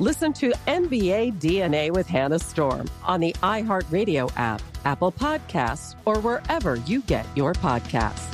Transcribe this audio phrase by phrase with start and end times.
[0.00, 6.74] Listen to NBA DNA with Hannah Storm on the iHeartRadio app, Apple Podcasts, or wherever
[6.76, 8.28] you get your podcasts.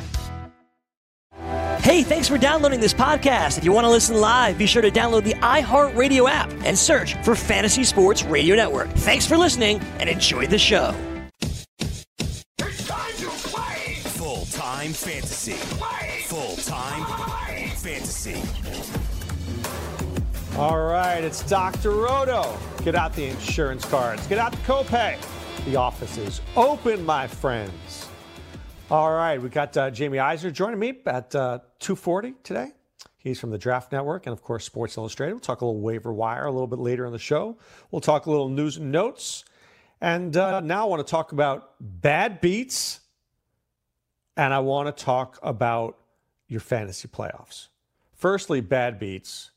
[1.83, 3.59] Hey, thanks for downloading this podcast.
[3.59, 7.15] If you want to listen live, be sure to download the iHeartRadio app and search
[7.25, 8.89] for Fantasy Sports Radio Network.
[8.89, 10.95] Thanks for listening and enjoy the show.
[12.59, 13.95] It's time to play!
[14.05, 15.53] Full time fantasy.
[15.53, 19.10] Full time fantasy.
[20.57, 21.93] All right, it's Dr.
[21.93, 22.59] Roto.
[22.83, 24.27] Get out the insurance cards.
[24.27, 25.17] Get out the copay.
[25.65, 28.09] The office is open, my friends.
[28.91, 32.73] All right, we got uh, Jamie Eisner joining me at uh, 2:40 today.
[33.17, 35.35] He's from the Draft Network and, of course, Sports Illustrated.
[35.35, 37.57] We'll talk a little waiver wire a little bit later in the show.
[37.91, 39.45] We'll talk a little news and notes,
[40.01, 43.01] and uh, now I want to talk about bad beats,
[44.37, 45.97] and I want to talk about
[46.49, 47.69] your fantasy playoffs.
[48.15, 49.53] Firstly, bad beats.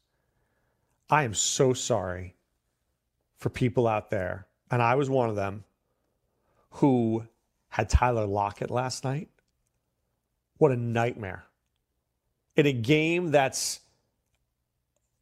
[1.14, 2.36] I am so sorry
[3.38, 5.64] for people out there, and I was one of them,
[6.72, 7.28] who
[7.70, 9.30] had Tyler Lockett last night.
[10.58, 11.44] What a nightmare.
[12.56, 13.80] In a game that's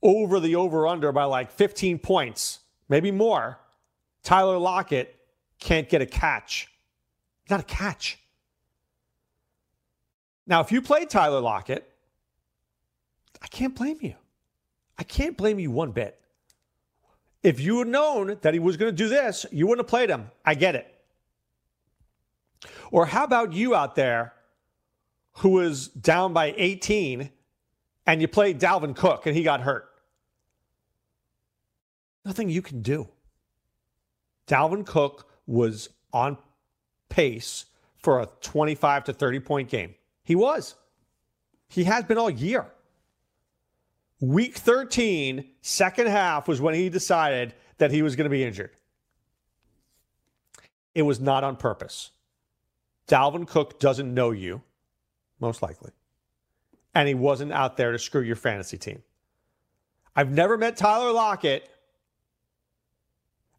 [0.01, 3.59] over the over under by like 15 points, maybe more,
[4.23, 5.13] Tyler Lockett
[5.59, 6.69] can't get a catch.
[7.49, 8.17] Not a catch.
[10.47, 11.85] Now, if you played Tyler Lockett,
[13.41, 14.15] I can't blame you.
[14.97, 16.19] I can't blame you one bit.
[17.43, 20.09] If you had known that he was going to do this, you wouldn't have played
[20.09, 20.29] him.
[20.45, 20.93] I get it.
[22.91, 24.33] Or how about you out there
[25.37, 27.31] who was down by 18
[28.05, 29.89] and you played Dalvin Cook and he got hurt?
[32.23, 33.07] Nothing you can do.
[34.47, 36.37] Dalvin Cook was on
[37.09, 37.65] pace
[37.97, 39.95] for a 25 to 30 point game.
[40.23, 40.75] He was.
[41.67, 42.67] He has been all year.
[44.21, 48.69] Week 13, second half, was when he decided that he was going to be injured.
[50.93, 52.11] It was not on purpose.
[53.07, 54.61] Dalvin Cook doesn't know you,
[55.39, 55.91] most likely.
[56.93, 59.01] And he wasn't out there to screw your fantasy team.
[60.15, 61.67] I've never met Tyler Lockett.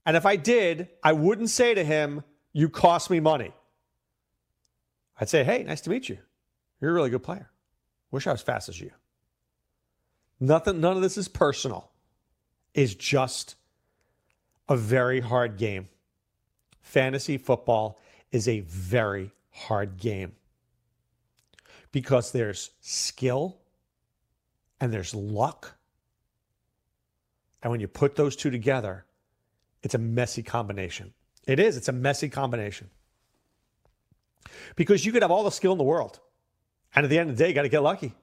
[0.07, 3.53] And if I did, I wouldn't say to him, You cost me money.
[5.21, 6.19] I'd say, Hey, nice to meet you.
[6.81, 7.51] You're a really good player.
[8.13, 8.93] Wish I was fast as you.
[10.43, 11.89] Nothing, none of this is personal.
[12.75, 13.55] It's just
[14.69, 15.89] a very hard game.
[16.81, 18.01] Fantasy football
[18.33, 20.33] is a very hard game
[21.93, 23.59] because there's skill
[24.81, 25.77] and there's luck.
[27.63, 29.05] And when you put those two together,
[29.85, 31.13] it's a messy combination.
[31.47, 32.91] It is, it's a messy combination.
[34.75, 36.19] Because you could have all the skill in the world.
[36.97, 38.17] And at the end of the day, you got to get lucky.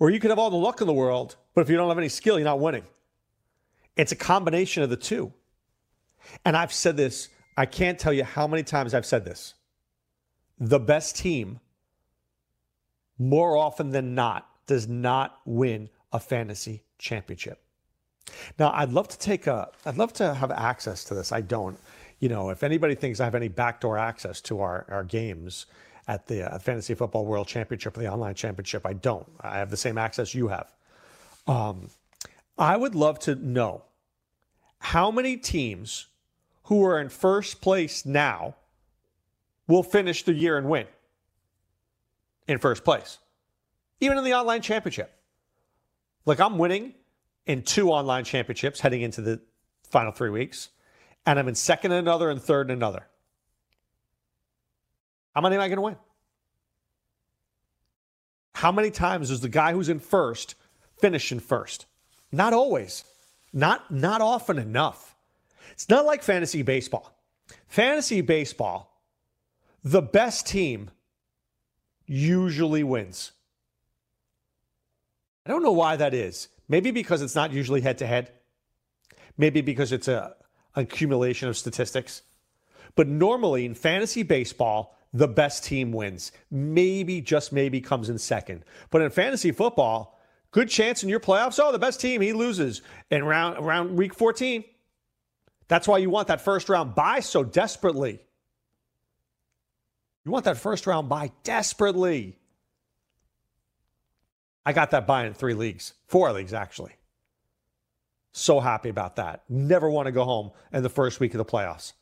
[0.00, 1.98] Or you could have all the luck in the world, but if you don't have
[1.98, 2.84] any skill, you're not winning.
[3.96, 5.32] It's a combination of the two.
[6.44, 9.54] And I've said this, I can't tell you how many times I've said this.
[10.58, 11.60] The best team,
[13.18, 17.62] more often than not, does not win a fantasy championship.
[18.58, 21.32] Now, I'd love to take a, I'd love to have access to this.
[21.32, 21.78] I don't.
[22.20, 25.66] You know, if anybody thinks I have any backdoor access to our, our games,
[26.10, 28.84] at the uh, Fantasy Football World Championship or the online championship.
[28.84, 29.24] I don't.
[29.40, 30.72] I have the same access you have.
[31.46, 31.88] Um,
[32.58, 33.84] I would love to know
[34.80, 36.08] how many teams
[36.64, 38.56] who are in first place now
[39.68, 40.86] will finish the year and win
[42.48, 43.18] in first place,
[44.00, 45.14] even in the online championship.
[46.26, 46.92] Like I'm winning
[47.46, 49.40] in two online championships heading into the
[49.88, 50.70] final three weeks,
[51.24, 53.06] and I'm in second in another and third in another.
[55.34, 55.96] How many am I going to win?
[58.54, 60.54] How many times does the guy who's in first
[60.98, 61.86] finish in first?
[62.32, 63.04] Not always.
[63.52, 65.16] Not not often enough.
[65.72, 67.16] It's not like fantasy baseball.
[67.66, 69.02] Fantasy baseball,
[69.82, 70.90] the best team
[72.06, 73.32] usually wins.
[75.46, 76.48] I don't know why that is.
[76.68, 78.30] Maybe because it's not usually head to head.
[79.36, 80.34] Maybe because it's a
[80.76, 82.22] accumulation of statistics.
[82.94, 86.32] But normally in fantasy baseball, the best team wins.
[86.50, 88.64] Maybe, just maybe, comes in second.
[88.90, 90.20] But in fantasy football,
[90.50, 91.58] good chance in your playoffs.
[91.62, 94.64] Oh, the best team, he loses in round around week 14.
[95.68, 98.20] That's why you want that first round bye so desperately.
[100.24, 102.36] You want that first round bye desperately.
[104.66, 106.92] I got that bye in three leagues, four leagues actually.
[108.32, 109.42] So happy about that.
[109.48, 111.94] Never want to go home in the first week of the playoffs.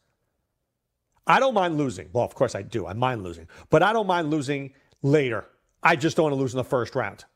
[1.29, 2.09] I don't mind losing.
[2.13, 2.87] Well, of course I do.
[2.87, 3.47] I mind losing.
[3.69, 4.73] But I don't mind losing
[5.03, 5.45] later.
[5.83, 7.27] I just don't want to lose in the first round.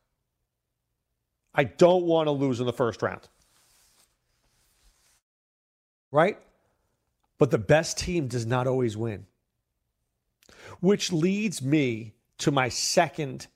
[1.54, 3.28] I don't want to lose in the first round.
[6.10, 6.38] Right?
[7.36, 9.26] But the best team does not always win.
[10.80, 13.46] Which leads me to my second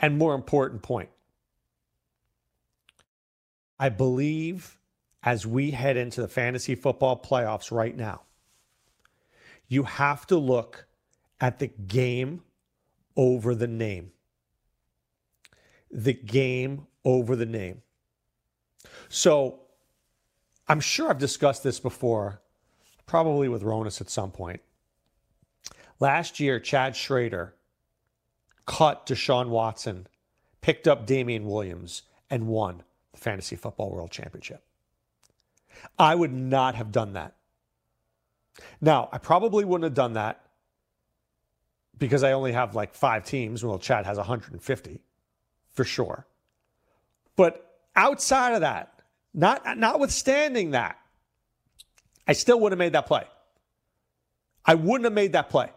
[0.00, 1.10] and more important point.
[3.78, 4.78] I believe
[5.22, 8.22] as we head into the fantasy football playoffs right now,
[9.68, 10.86] you have to look
[11.40, 12.42] at the game
[13.16, 14.12] over the name.
[15.90, 17.82] The game over the name.
[19.08, 19.60] So
[20.68, 22.40] I'm sure I've discussed this before,
[23.06, 24.60] probably with Ronis at some point.
[26.00, 27.54] Last year, Chad Schrader
[28.66, 30.06] cut Deshaun Watson,
[30.60, 34.64] picked up Damien Williams, and won the Fantasy Football World Championship.
[35.98, 37.35] I would not have done that.
[38.80, 40.40] Now, I probably wouldn't have done that
[41.98, 43.64] because I only have like five teams.
[43.64, 45.00] Well, Chad has 150
[45.72, 46.26] for sure.
[47.36, 49.02] But outside of that,
[49.34, 50.98] not notwithstanding that,
[52.26, 53.24] I still would have made that play.
[54.64, 55.70] I wouldn't have made that play.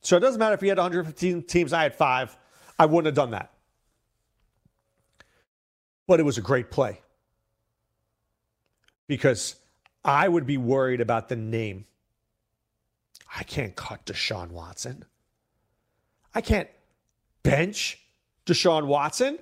[0.00, 2.36] So it doesn't matter if he had 115 teams, I had five.
[2.78, 3.52] I wouldn't have done that.
[6.06, 7.00] But it was a great play
[9.06, 9.54] because
[10.04, 11.86] I would be worried about the name.
[13.34, 15.04] I can't cut Deshaun Watson.
[16.34, 16.68] I can't
[17.42, 17.98] bench
[18.46, 19.38] Deshaun Watson.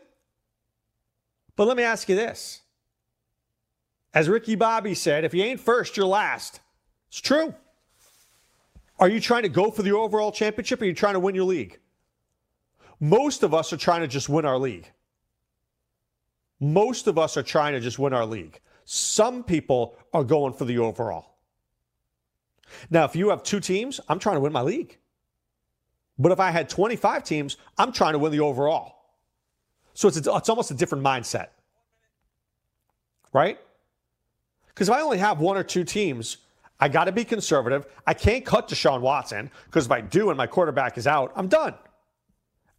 [1.57, 2.61] But let me ask you this.
[4.12, 6.61] As Ricky Bobby said, if you ain't first, you're last.
[7.09, 7.55] It's true.
[8.99, 11.35] Are you trying to go for the overall championship or are you trying to win
[11.35, 11.79] your league?
[13.01, 14.91] Most of us are trying to just win our league.
[16.61, 18.61] Most of us are trying to just win our league.
[18.93, 21.37] Some people are going for the overall.
[22.91, 24.99] Now, if you have two teams, I'm trying to win my league.
[26.19, 28.97] But if I had 25 teams, I'm trying to win the overall.
[29.95, 31.50] So it's, a, it's almost a different mindset.
[33.33, 33.61] Right?
[34.67, 36.38] Because if I only have one or two teams,
[36.81, 37.87] I got to be conservative.
[38.09, 41.47] I can't cut Deshaun Watson because if I do and my quarterback is out, I'm
[41.47, 41.75] done.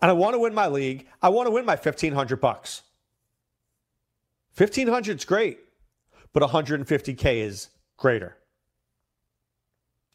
[0.01, 1.07] And I want to win my league.
[1.21, 2.81] I want to win my 1500 bucks.
[4.57, 5.59] 1500 is great
[6.33, 8.38] but 150K is greater.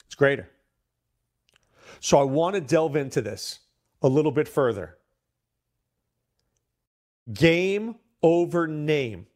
[0.07, 0.49] It's greater.
[2.01, 3.61] So I want to delve into this
[4.03, 4.97] a little bit further.
[7.33, 9.27] Game over name.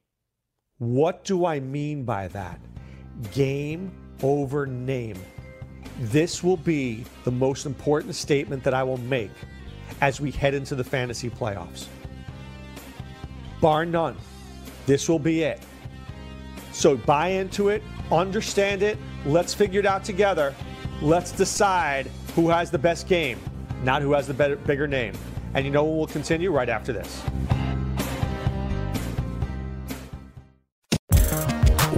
[0.79, 2.61] What do I mean by that?
[3.33, 5.19] Game over name.
[5.99, 9.31] This will be the most important statement that I will make
[10.01, 11.87] as we head into the fantasy playoffs.
[13.61, 14.17] Bar none,
[14.87, 15.61] this will be it.
[16.81, 18.97] So buy into it, understand it,
[19.27, 20.55] let's figure it out together.
[21.03, 23.39] Let's decide who has the best game,
[23.85, 25.13] not who has the better, bigger name.
[25.53, 27.23] And you know we'll continue right after this.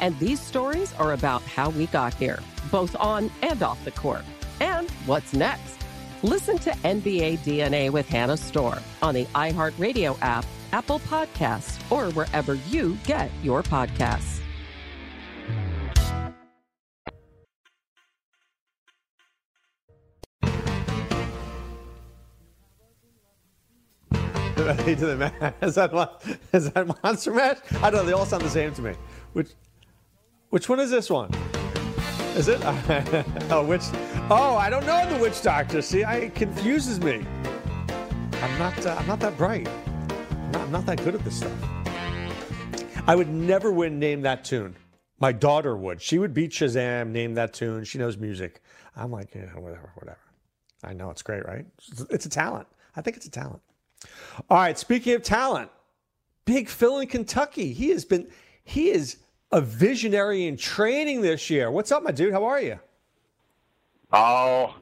[0.00, 2.40] And these stories are about how we got here,
[2.70, 4.24] both on and off the court.
[4.60, 5.76] And what's next?
[6.22, 12.54] Listen to NBA DNA with Hannah Storm on the iHeartRadio app, Apple Podcasts, or wherever
[12.54, 14.40] you get your podcasts.
[24.90, 25.54] To the match?
[25.62, 25.92] Is that
[26.52, 27.58] is that Monster Mash?
[27.80, 28.04] I don't know.
[28.04, 28.94] They all sound the same to me.
[29.32, 29.50] Which
[30.50, 31.32] which one is this one?
[32.34, 32.60] Is it?
[33.50, 33.82] oh, which?
[34.30, 35.80] Oh, I don't know the Witch Doctor.
[35.80, 37.24] See, I, it confuses me.
[38.42, 38.84] I'm not.
[38.84, 39.68] Uh, I'm not that bright.
[39.68, 41.52] I'm not, I'm not that good at this stuff.
[43.06, 44.74] I would never win name that tune.
[45.20, 46.02] My daughter would.
[46.02, 47.84] She would beat Shazam, name that tune.
[47.84, 48.62] She knows music.
[48.96, 50.18] I'm like, yeah, whatever, whatever.
[50.82, 51.66] I know it's great, right?
[52.10, 52.66] It's a talent.
[52.96, 53.60] I think it's a talent.
[54.48, 54.78] All right.
[54.78, 55.70] Speaking of talent,
[56.44, 57.72] Big Phil in Kentucky.
[57.72, 58.28] He has been.
[58.64, 59.18] He is
[59.52, 61.70] a visionary in training this year.
[61.70, 62.32] What's up, my dude?
[62.32, 62.78] How are you?
[64.12, 64.74] Oh,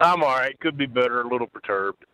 [0.00, 0.58] I'm all right.
[0.60, 1.22] Could be better.
[1.22, 2.04] A little perturbed.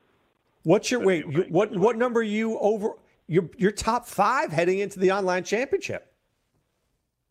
[0.63, 1.27] What's your wait?
[1.27, 2.93] You, what what number are you over?
[3.27, 6.13] You're you're top five heading into the online championship.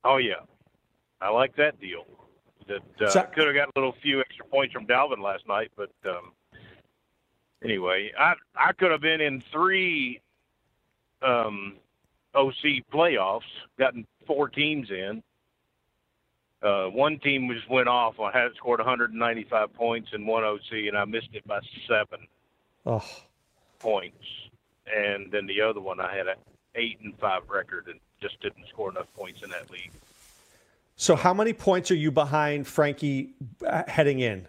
[0.03, 0.42] Oh yeah,
[1.22, 2.06] I like that deal.
[2.68, 5.72] That uh, so, could have got a little few extra points from Dalvin last night,
[5.75, 6.32] but um,
[7.63, 10.22] anyway, I I could have been in three
[11.22, 11.77] um,
[12.36, 13.42] OC playoffs,
[13.77, 15.24] gotten four teams in.
[16.62, 18.20] Uh, one team just went off.
[18.20, 22.25] I had scored 195 points in one OC, and I missed it by seven
[22.86, 23.03] oh.
[23.80, 24.25] points.
[24.88, 26.36] And then the other one, I had an
[26.75, 29.92] eight and five record, and just didn't score enough points in that league.
[30.96, 33.34] So, how many points are you behind Frankie
[33.65, 34.48] uh, heading in?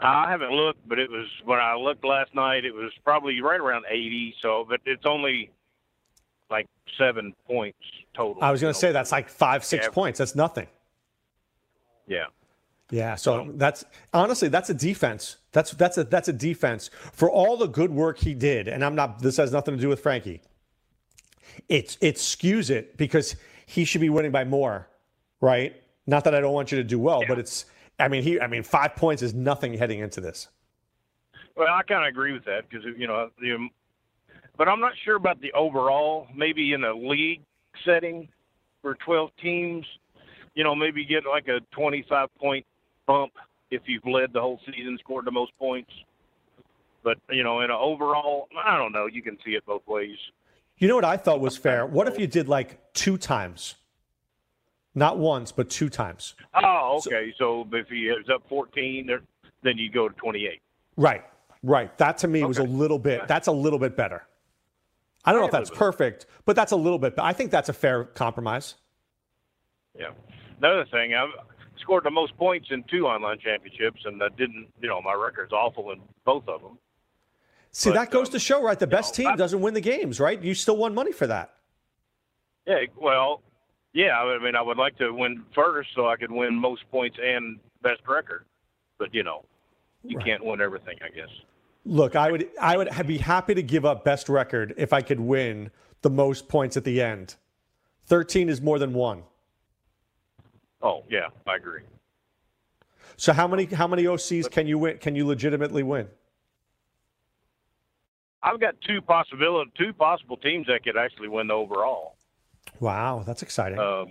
[0.00, 2.64] I haven't looked, but it was when I looked last night.
[2.64, 4.34] It was probably right around 80.
[4.40, 5.50] So, but it's only
[6.96, 7.78] seven points
[8.14, 8.42] total.
[8.42, 9.90] I was going to say that's like five, six yeah.
[9.90, 10.18] points.
[10.18, 10.66] That's nothing.
[12.06, 12.26] Yeah.
[12.90, 15.36] Yeah, so that's honestly that's a defense.
[15.52, 18.66] That's that's a that's a defense for all the good work he did.
[18.66, 19.20] And I'm not.
[19.20, 20.40] This has nothing to do with Frankie.
[21.68, 24.88] It's it skews it because he should be winning by more,
[25.42, 25.76] right?
[26.06, 27.28] Not that I don't want you to do well, yeah.
[27.28, 27.66] but it's.
[27.98, 28.40] I mean, he.
[28.40, 30.48] I mean, five points is nothing heading into this.
[31.56, 33.68] Well, I kind of agree with that because you know the
[34.58, 36.26] but I'm not sure about the overall.
[36.34, 37.42] Maybe in a league
[37.86, 38.28] setting
[38.82, 39.86] for 12 teams,
[40.54, 42.66] you know, maybe get like a 25 point
[43.06, 43.32] bump
[43.70, 45.90] if you've led the whole season, scored the most points.
[47.04, 49.06] But you know, in an overall, I don't know.
[49.06, 50.16] You can see it both ways.
[50.78, 51.86] You know what I thought was fair?
[51.86, 53.76] What if you did like two times?
[54.94, 56.34] Not once, but two times.
[56.54, 57.32] Oh, okay.
[57.38, 59.08] So, so if he is up 14,
[59.62, 60.60] then you go to 28.
[60.96, 61.24] Right,
[61.62, 61.96] right.
[61.98, 62.48] That to me okay.
[62.48, 63.28] was a little bit.
[63.28, 64.24] That's a little bit better.
[65.24, 67.14] I don't know if that's perfect, but that's a little bit.
[67.18, 68.76] I think that's a fair compromise.
[69.98, 70.10] Yeah.
[70.58, 71.30] Another thing, I've
[71.80, 74.68] scored the most points in two online championships, and I didn't.
[74.80, 76.78] You know, my record's awful in both of them.
[77.70, 78.78] See, but, that goes um, to show, right?
[78.78, 80.40] The best know, team I, doesn't win the games, right?
[80.40, 81.54] You still won money for that.
[82.66, 83.42] Yeah, well,
[83.92, 84.18] yeah.
[84.20, 87.58] I mean, I would like to win first so I could win most points and
[87.82, 88.44] best record,
[88.98, 89.44] but you know,
[90.02, 90.26] you right.
[90.26, 91.30] can't win everything, I guess.
[91.88, 95.18] Look, I would I would be happy to give up best record if I could
[95.18, 95.70] win
[96.02, 97.36] the most points at the end.
[98.06, 99.22] 13 is more than 1.
[100.82, 101.80] Oh, yeah, I agree.
[103.16, 106.08] So how many how many OCs can you win can you legitimately win?
[108.42, 112.16] I've got two possible two possible teams that could actually win the overall.
[112.80, 113.78] Wow, that's exciting.
[113.78, 114.08] Um,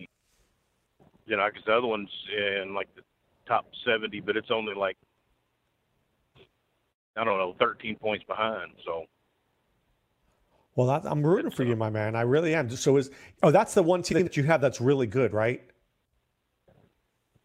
[1.27, 3.03] you know, because the other one's in like the
[3.47, 4.97] top seventy, but it's only like
[7.17, 8.71] I don't know, thirteen points behind.
[8.85, 9.05] So.
[10.75, 12.15] Well, that, I'm rooting for you, my man.
[12.15, 12.69] I really am.
[12.69, 13.09] So is
[13.41, 15.63] oh, that's the one team that you have that's really good, right?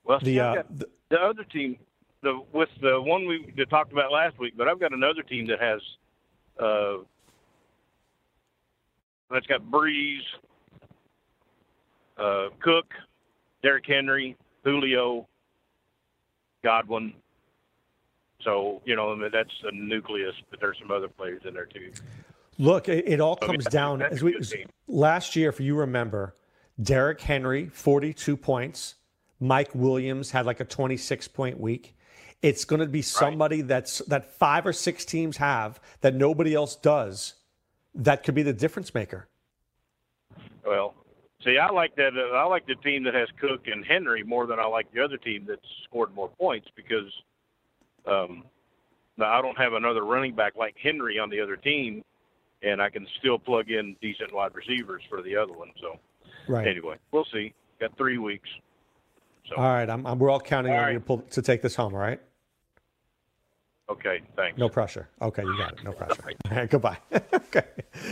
[0.05, 1.79] Well, the, uh, the, the other team,
[2.23, 5.61] the with the one we talked about last week, but I've got another team that
[5.61, 5.81] has
[6.61, 6.97] uh,
[9.31, 10.21] that's got Brees,
[12.19, 12.93] uh, Cook,
[13.63, 15.27] Derrick Henry, Julio,
[16.63, 17.15] Godwin.
[18.45, 21.93] So you know that's a nucleus, but there's some other players in there too.
[22.59, 24.37] Look, it, it all comes down as we
[24.87, 25.49] last year.
[25.49, 26.35] If you remember,
[26.81, 28.97] Derrick Henry, 42 points.
[29.41, 31.97] Mike Williams had like a 26 point week.
[32.43, 33.69] It's going to be somebody right.
[33.69, 37.35] that's that five or six teams have that nobody else does.
[37.95, 39.29] That could be the difference maker.
[40.65, 40.95] Well,
[41.45, 42.13] see, I like that.
[42.17, 45.03] Uh, I like the team that has Cook and Henry more than I like the
[45.05, 47.13] other team that's scored more points because
[48.07, 48.45] um,
[49.21, 52.03] I don't have another running back like Henry on the other team,
[52.63, 55.71] and I can still plug in decent wide receivers for the other one.
[55.81, 55.99] So,
[56.49, 56.67] right.
[56.67, 57.53] anyway, we'll see.
[57.81, 58.49] Got three weeks.
[59.49, 59.57] So.
[59.57, 60.93] All right, I'm, I'm, we're all counting all on right.
[60.93, 61.95] you to, pull, to take this home.
[61.95, 62.21] All right.
[63.91, 64.59] Okay, thanks.
[64.59, 65.09] No pressure.
[65.21, 65.85] Okay, you got it.
[65.85, 66.23] No pressure.
[66.51, 66.97] All right, goodbye.
[67.35, 67.65] okay,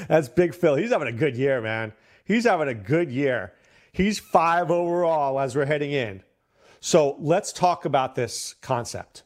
[0.08, 0.74] that's Big Phil.
[0.74, 1.92] He's having a good year, man.
[2.24, 3.54] He's having a good year.
[3.92, 6.22] He's five overall as we're heading in.
[6.80, 9.24] So let's talk about this concept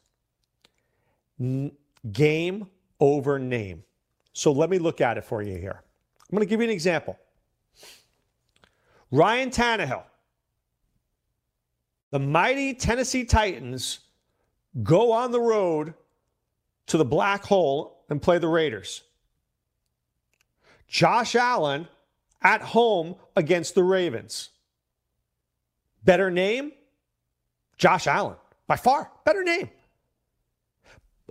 [2.11, 2.67] game
[2.99, 3.83] over name.
[4.33, 5.81] So let me look at it for you here.
[6.21, 7.17] I'm going to give you an example.
[9.11, 10.03] Ryan Tannehill
[12.15, 13.99] the mighty Tennessee Titans
[14.83, 15.93] go on the road
[16.87, 19.03] to the black hole and play the Raiders.
[20.87, 21.89] Josh Allen
[22.41, 24.51] at home against the Ravens.
[26.05, 26.71] Better name?
[27.77, 28.37] Josh Allen.
[28.65, 29.69] By far, better name.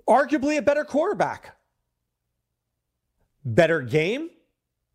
[0.08, 1.56] Arguably a better quarterback.
[3.44, 4.30] Better game?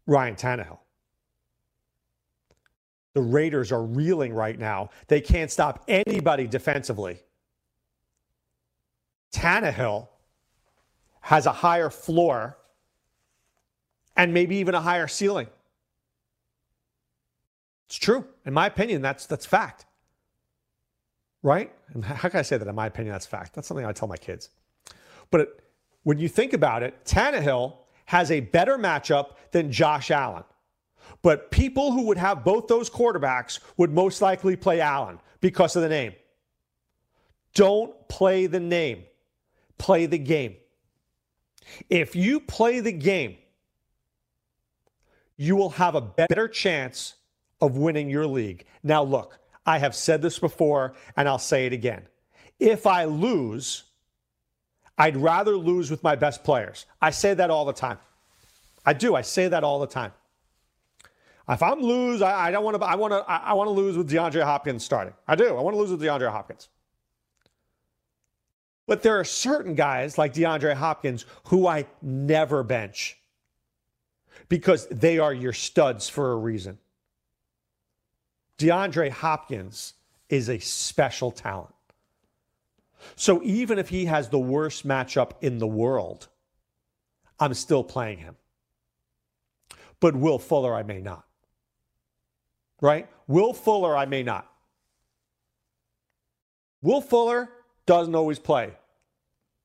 [0.06, 0.80] Ryan Tannehill.
[3.14, 4.90] The Raiders are reeling right now.
[5.08, 7.20] They can't stop anybody defensively.
[9.32, 10.08] Tannehill
[11.22, 12.58] has a higher floor
[14.16, 15.48] and maybe even a higher ceiling.
[17.88, 18.26] It's true.
[18.46, 19.86] In my opinion, that's that's fact.
[21.42, 21.72] Right?
[21.94, 22.68] And how can I say that?
[22.68, 23.54] In my opinion, that's fact.
[23.54, 24.50] That's something I tell my kids.
[25.32, 25.62] But
[26.04, 30.44] when you think about it, Tannehill has a better matchup than Josh Allen.
[31.22, 35.82] But people who would have both those quarterbacks would most likely play Allen because of
[35.82, 36.14] the name.
[37.54, 39.04] Don't play the name,
[39.78, 40.56] play the game.
[41.90, 43.38] If you play the game,
[45.38, 47.16] you will have a better chance
[47.62, 48.66] of winning your league.
[48.84, 52.08] Now, look, I have said this before and I'll say it again.
[52.60, 53.84] If I lose,
[55.00, 56.86] I'd rather lose with my best players.
[57.02, 57.98] I say that all the time.
[58.86, 59.16] I do.
[59.16, 60.12] I say that all the time.
[61.48, 62.86] If I'm lose, I, I don't want to.
[62.86, 63.24] I want to.
[63.28, 65.14] I, want to lose with DeAndre Hopkins starting.
[65.28, 65.58] I do.
[65.58, 66.68] I want to lose with DeAndre Hopkins.
[68.86, 73.18] But there are certain guys like DeAndre Hopkins who I never bench
[74.48, 76.78] because they are your studs for a reason.
[78.58, 79.94] DeAndre Hopkins
[80.28, 81.74] is a special talent.
[83.16, 86.28] So even if he has the worst matchup in the world,
[87.40, 88.36] I'm still playing him.
[90.00, 91.26] But Will Fuller, I may not
[92.82, 93.08] right?
[93.28, 94.50] Will Fuller, I may not.
[96.82, 97.50] Will Fuller,
[97.86, 98.72] doesn't always play.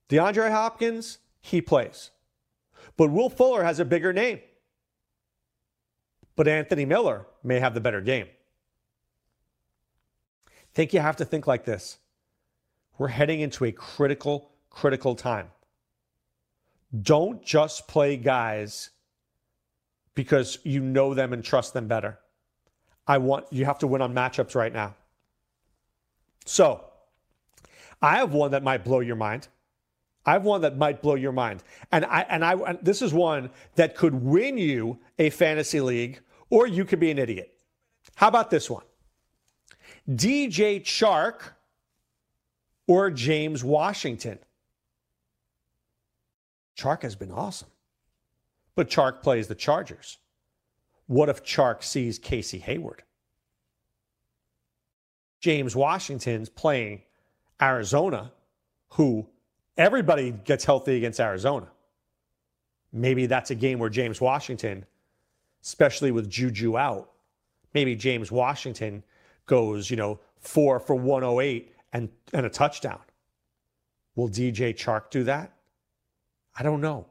[0.09, 2.11] DeAndre Hopkins, he plays.
[2.97, 4.40] But Will Fuller has a bigger name.
[6.37, 8.27] But Anthony Miller may have the better game.
[10.73, 11.99] Think you have to think like this.
[12.98, 15.48] We're heading into a critical, critical time.
[17.02, 18.90] Don't just play guys
[20.14, 22.18] because you know them and trust them better.
[23.07, 24.94] I want you have to win on matchups right now.
[26.46, 26.85] So,
[28.00, 29.48] I have one that might blow your mind.
[30.26, 31.62] I have one that might blow your mind.
[31.92, 36.20] And I and I and this is one that could win you a fantasy league
[36.48, 37.52] or you could be an idiot.
[38.14, 38.85] How about this one?
[40.09, 41.40] DJ Chark
[42.87, 44.38] or James Washington?
[46.77, 47.68] Chark has been awesome.
[48.75, 50.18] But Chark plays the Chargers.
[51.07, 53.03] What if Chark sees Casey Hayward?
[55.40, 57.03] James Washington's playing
[57.61, 58.33] Arizona,
[58.90, 59.27] who
[59.77, 61.68] everybody gets healthy against Arizona.
[62.92, 64.87] Maybe that's a game where James Washington,
[65.62, 67.11] especially with Juju out,
[67.75, 69.03] maybe James Washington
[69.47, 72.98] goes, you know, four for 108 and, and a touchdown.
[74.16, 75.52] Will DJ Chark do that?
[76.59, 77.07] I don't know.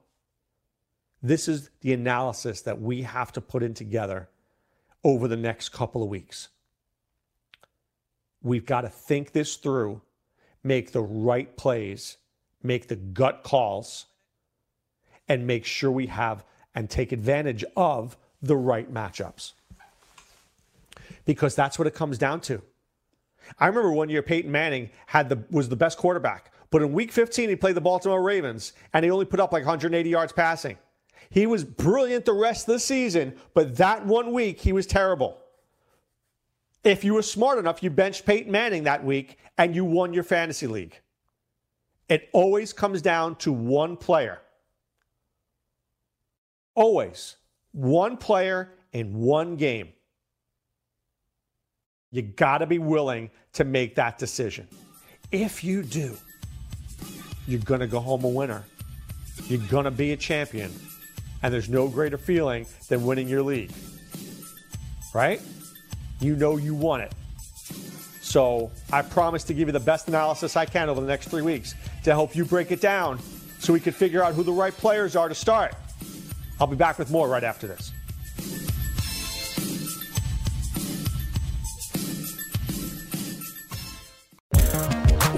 [1.23, 4.29] This is the analysis that we have to put in together
[5.03, 6.49] over the next couple of weeks.
[8.41, 10.01] We've got to think this through,
[10.63, 12.17] make the right plays,
[12.61, 14.07] make the gut calls,
[15.29, 16.43] and make sure we have
[16.75, 19.53] and take advantage of the right matchups.
[21.23, 22.61] Because that's what it comes down to.
[23.59, 27.11] I remember one year Peyton Manning had the was the best quarterback, but in week
[27.11, 30.77] 15 he played the Baltimore Ravens and he only put up like 180 yards passing.
[31.29, 35.39] He was brilliant the rest of the season, but that one week he was terrible.
[36.83, 40.23] If you were smart enough, you benched Peyton Manning that week and you won your
[40.23, 40.99] fantasy league.
[42.09, 44.41] It always comes down to one player.
[46.75, 47.37] Always.
[47.71, 49.89] One player in one game.
[52.13, 54.67] You got to be willing to make that decision.
[55.31, 56.15] If you do,
[57.47, 58.63] you're going to go home a winner.
[59.47, 60.71] You're going to be a champion.
[61.41, 63.71] And there's no greater feeling than winning your league.
[65.13, 65.41] Right?
[66.19, 67.13] You know you won it.
[68.21, 71.41] So I promise to give you the best analysis I can over the next three
[71.41, 71.73] weeks
[72.03, 73.19] to help you break it down
[73.57, 75.73] so we can figure out who the right players are to start.
[76.59, 77.91] I'll be back with more right after this.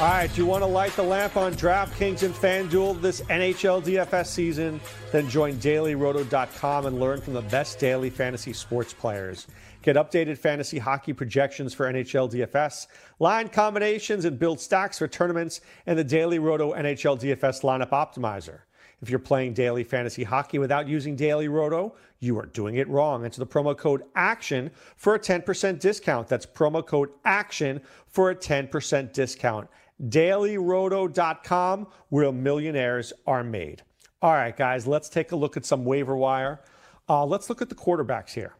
[0.00, 3.82] All right, do you want to light the lamp on DraftKings and FanDuel this NHL
[3.82, 4.80] DFS season?
[5.10, 9.48] Then join dailyroto.com and learn from the best daily fantasy sports players.
[9.82, 12.86] Get updated fantasy hockey projections for NHL DFS,
[13.18, 18.60] line combinations, and build stacks for tournaments in the Daily Roto NHL DFS lineup optimizer.
[19.02, 23.24] If you're playing daily fantasy hockey without using Daily Roto, you are doing it wrong.
[23.24, 26.26] Enter the promo code ACTION for a 10% discount.
[26.26, 29.68] That's promo code ACTION for a 10% discount
[30.02, 33.82] dailyroto.com, where millionaires are made.
[34.22, 36.60] All right, guys, let's take a look at some waiver wire.
[37.08, 38.54] Uh, let's look at the quarterbacks here.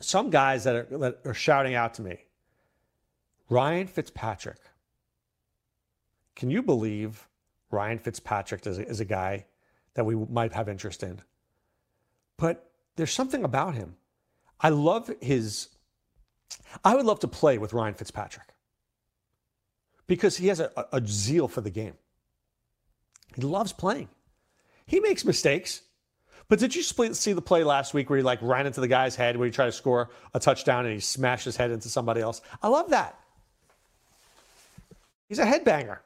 [0.00, 2.18] Some guys that are, that are shouting out to me
[3.48, 4.58] Ryan Fitzpatrick.
[6.34, 7.28] Can you believe
[7.70, 9.46] Ryan Fitzpatrick is a, is a guy
[9.94, 11.20] that we might have interest in?
[12.36, 13.96] But there's something about him.
[14.60, 15.68] I love his.
[16.84, 18.48] I would love to play with Ryan Fitzpatrick
[20.06, 21.94] because he has a, a, zeal for the game.
[23.34, 24.08] He loves playing.
[24.86, 25.82] He makes mistakes.
[26.48, 29.16] But did you see the play last week where he like ran into the guy's
[29.16, 32.20] head where he tried to score a touchdown and he smashed his head into somebody
[32.20, 32.40] else?
[32.62, 33.18] I love that.
[35.28, 35.98] He's a headbanger.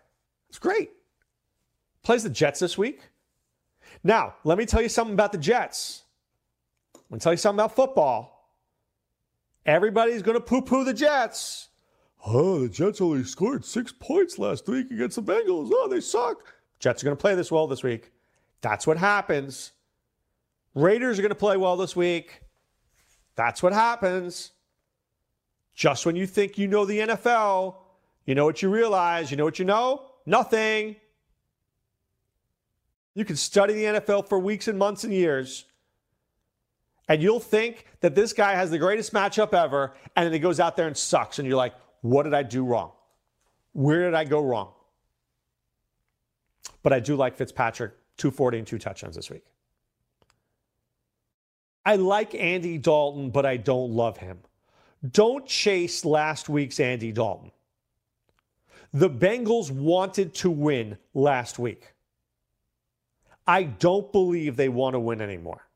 [0.48, 0.90] It's great.
[2.02, 3.02] Plays the Jets this week.
[4.02, 6.04] Now, let me tell you something about the Jets.
[6.94, 8.40] I'm going to tell you something about football.
[9.66, 11.68] Everybody's going to poo poo the Jets.
[12.26, 15.70] Oh, the Jets only scored six points last week against the Bengals.
[15.72, 16.42] Oh, they suck.
[16.78, 18.12] Jets are going to play this well this week.
[18.61, 19.72] That's what happens.
[20.74, 22.42] Raiders are going to play well this week.
[23.37, 24.52] That's what happens.
[25.74, 27.76] Just when you think you know the NFL,
[28.26, 30.02] you know what you realize, you know what you know?
[30.26, 30.96] Nothing.
[33.14, 35.64] You can study the NFL for weeks and months and years,
[37.09, 40.61] and you'll think that this guy has the greatest matchup ever, and then he goes
[40.61, 42.92] out there and sucks, and you're like, what did I do wrong?
[43.72, 44.72] Where did I go wrong?
[46.82, 49.44] But I do like Fitzpatrick, 240 and two touchdowns this week.
[51.84, 54.38] I like Andy Dalton, but I don't love him.
[55.12, 57.52] Don't chase last week's Andy Dalton.
[58.92, 61.94] The Bengals wanted to win last week.
[63.46, 65.66] I don't believe they want to win anymore.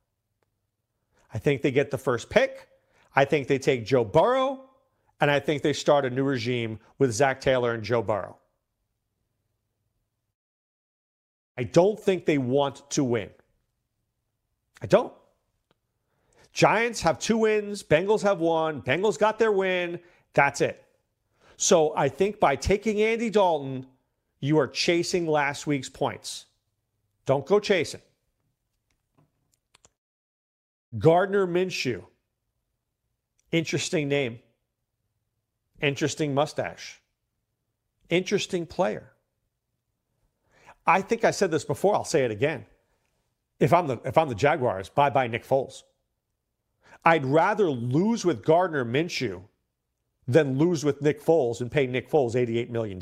[1.32, 2.68] I think they get the first pick.
[3.16, 4.60] I think they take Joe Burrow.
[5.20, 8.36] And I think they start a new regime with Zac Taylor and Joe Burrow.
[11.56, 13.30] I don't think they want to win.
[14.82, 15.12] I don't.
[16.52, 18.82] Giants have two wins, Bengals have one.
[18.82, 19.98] Bengals got their win.
[20.34, 20.84] That's it.
[21.56, 23.86] So I think by taking Andy Dalton,
[24.40, 26.46] you are chasing last week's points.
[27.26, 28.02] Don't go chasing.
[30.98, 32.04] Gardner Minshew.
[33.50, 34.38] Interesting name.
[35.84, 37.02] Interesting mustache.
[38.08, 39.12] Interesting player.
[40.86, 42.64] I think I said this before, I'll say it again.
[43.60, 45.82] If I'm the if I'm the Jaguars, bye bye Nick Foles.
[47.04, 49.42] I'd rather lose with Gardner Minshew
[50.26, 52.98] than lose with Nick Foles and pay Nick Foles $88 million.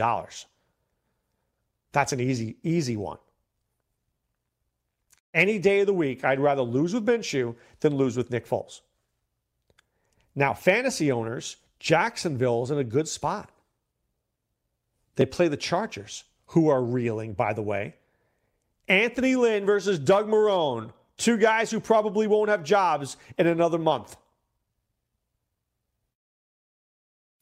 [1.93, 3.19] That's an easy, easy one.
[5.33, 8.81] Any day of the week, I'd rather lose with Minshew than lose with Nick Foles.
[10.35, 13.51] Now, fantasy owners, Jacksonville is in a good spot.
[15.17, 17.97] They play the Chargers, who are reeling, by the way.
[18.87, 24.17] Anthony Lynn versus Doug Marrone, two guys who probably won't have jobs in another month.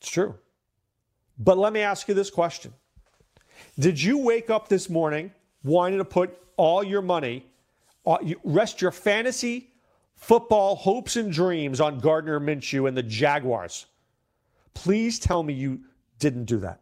[0.01, 0.35] It's true.
[1.39, 2.73] But let me ask you this question
[3.79, 5.33] Did you wake up this morning
[5.65, 7.45] wanting to put all your money,
[8.07, 9.69] uh, rest your fantasy
[10.15, 13.85] football hopes and dreams on Gardner Minshew and the Jaguars?
[14.75, 15.81] Please tell me you
[16.19, 16.81] didn't do that.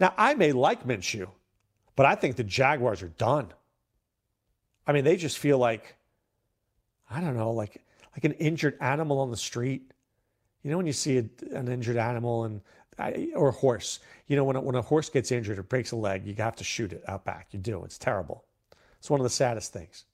[0.00, 1.28] Now, I may like Minshew,
[1.96, 3.52] but I think the Jaguars are done.
[4.86, 5.96] I mean, they just feel like,
[7.10, 7.80] I don't know, like
[8.12, 9.90] like an injured animal on the street.
[10.62, 12.60] You know, when you see a, an injured animal and
[13.34, 15.96] or a horse, you know, when a, when a horse gets injured or breaks a
[15.96, 17.48] leg, you have to shoot it out back.
[17.50, 17.84] You do.
[17.84, 18.44] It's terrible.
[18.98, 20.04] It's one of the saddest things.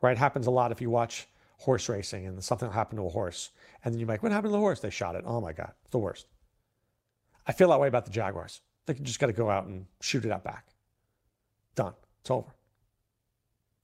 [0.00, 0.12] Right?
[0.12, 3.50] It happens a lot if you watch horse racing and something happened to a horse.
[3.84, 4.80] And then you're like, what happened to the horse?
[4.80, 5.24] They shot it.
[5.26, 5.72] Oh my God.
[5.82, 6.26] It's the worst.
[7.46, 8.60] I feel that way about the Jaguars.
[8.86, 10.66] They just got to go out and shoot it out back.
[11.74, 11.92] Done.
[12.20, 12.54] It's over.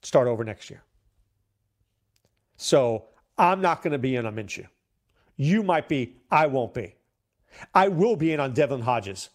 [0.03, 0.83] Start over next year.
[2.57, 3.07] So
[3.37, 4.67] I'm not going to be in on Minshew.
[5.37, 6.17] You might be.
[6.31, 6.95] I won't be.
[7.75, 9.31] I will be in on Devlin Hodges.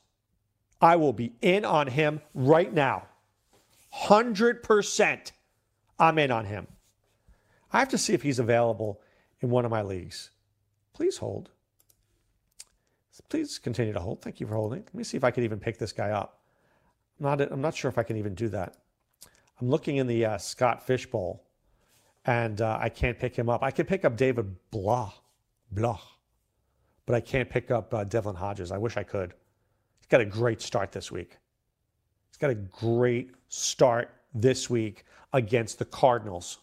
[0.81, 3.07] I will be in on him right now.
[3.93, 5.31] 100%
[5.99, 6.67] I'm in on him.
[7.71, 9.01] I have to see if he's available
[9.41, 10.31] in one of my leagues.
[10.93, 11.49] Please hold.
[13.29, 14.21] Please continue to hold.
[14.21, 14.79] Thank you for holding.
[14.79, 16.39] Let me see if I can even pick this guy up.
[17.19, 18.77] I'm not, I'm not sure if I can even do that.
[19.59, 21.43] I'm looking in the uh, Scott Fishbowl
[22.25, 23.61] and uh, I can't pick him up.
[23.61, 25.11] I can pick up David Blah,
[25.71, 25.99] Blah,
[27.05, 28.71] but I can't pick up uh, Devlin Hodges.
[28.71, 29.33] I wish I could.
[29.99, 31.37] He's got a great start this week.
[32.29, 36.59] He's got a great start this week against the Cardinals,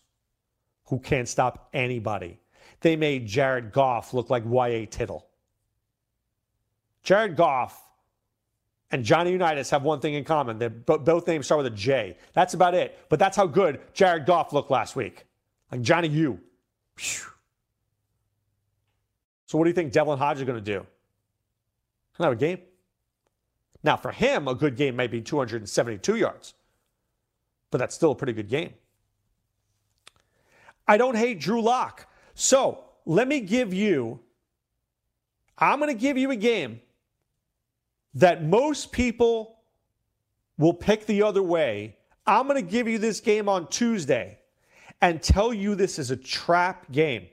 [0.86, 2.40] who can't stop anybody.
[2.80, 4.86] They made Jared Goff look like Y.A.
[4.86, 5.26] Tittle.
[7.02, 7.82] Jared Goff
[8.90, 10.58] and Johnny Unitas have one thing in common.
[10.58, 12.16] They both names start with a J.
[12.32, 12.98] That's about it.
[13.08, 15.24] But that's how good Jared Goff looked last week.
[15.72, 16.40] Like Johnny U.
[19.46, 20.86] So what do you think Devlin Hodges is going to do?
[22.18, 22.58] Have a game.
[23.82, 26.54] Now, for him, a good game might be 272 yards,
[27.70, 28.72] but that's still a pretty good game.
[30.88, 32.08] I don't hate Drew Lock.
[32.34, 34.20] So let me give you,
[35.58, 36.80] I'm going to give you a game
[38.14, 39.58] that most people
[40.58, 41.96] will pick the other way.
[42.26, 44.38] I'm going to give you this game on Tuesday
[45.00, 47.26] and tell you this is a trap game.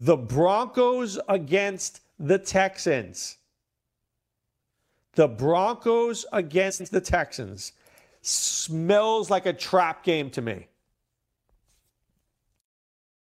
[0.00, 3.36] The Broncos against the Texans.
[5.14, 7.72] The Broncos against the Texans
[8.26, 10.68] smells like a trap game to me.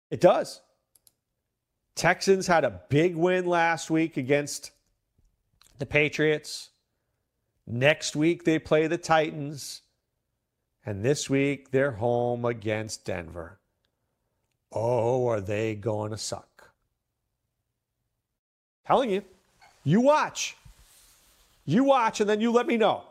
[0.09, 0.61] It does.
[1.95, 4.71] Texans had a big win last week against
[5.77, 6.69] the Patriots.
[7.67, 9.81] Next week, they play the Titans.
[10.85, 13.59] And this week, they're home against Denver.
[14.71, 16.71] Oh, are they going to suck?
[18.87, 19.23] Telling you,
[19.83, 20.55] you watch.
[21.65, 23.03] You watch, and then you let me know.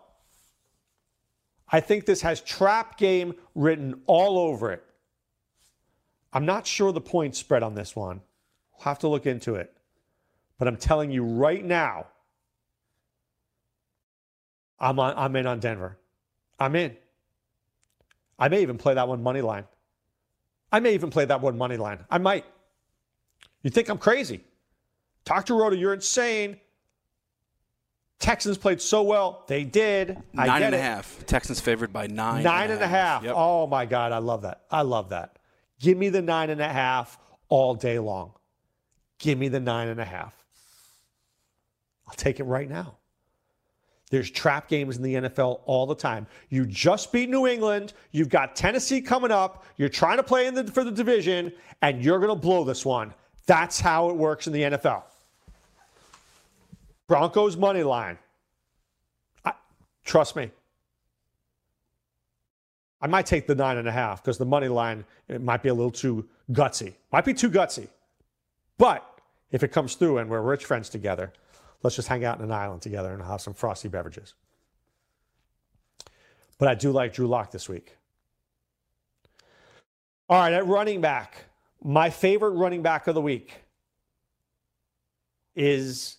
[1.71, 4.85] I think this has trap game written all over it.
[6.33, 8.21] I'm not sure the point spread on this one.
[8.73, 9.73] We'll have to look into it.
[10.59, 12.07] But I'm telling you right now,
[14.81, 15.99] I'm, on, I'm in on Denver.
[16.59, 16.97] I'm in.
[18.39, 19.65] I may even play that one money line.
[20.71, 22.05] I may even play that one money line.
[22.11, 22.45] I might.
[23.63, 24.45] You think I'm crazy?
[25.25, 26.59] Talk to Rhoda, you're insane.
[28.19, 29.45] Texans played so well.
[29.47, 30.21] They did.
[30.33, 31.25] Nine and a half.
[31.27, 32.43] Texans favored by nine.
[32.43, 33.23] Nine and a half.
[33.23, 33.35] Yep.
[33.37, 34.13] Oh my God.
[34.13, 34.63] I love that.
[34.71, 35.39] I love that.
[35.81, 38.33] Give me the nine and a half all day long.
[39.19, 40.35] Give me the nine and a half.
[42.09, 42.97] I'll take it right now.
[44.11, 46.27] There's trap games in the NFL all the time.
[46.49, 47.93] You just beat New England.
[48.11, 49.65] You've got Tennessee coming up.
[49.77, 51.53] You're trying to play in the, for the division,
[51.83, 53.13] and you're going to blow this one.
[53.47, 55.03] That's how it works in the NFL.
[57.09, 58.19] Broncos money line.
[59.45, 59.55] I,
[60.05, 60.51] trust me.
[63.01, 65.69] I might take the nine and a half because the money line it might be
[65.69, 66.95] a little too gutsy.
[67.13, 67.89] Might be too gutsy.
[68.77, 69.05] But
[69.51, 71.33] if it comes through and we're rich friends together,
[71.83, 74.35] let's just hang out in an island together and have some frosty beverages.
[76.59, 77.97] But I do like Drew Lock this week.
[80.29, 81.45] All right, at running back,
[81.83, 83.55] my favorite running back of the week
[85.55, 86.19] is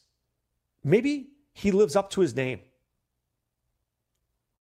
[0.83, 2.59] maybe he lives up to his name.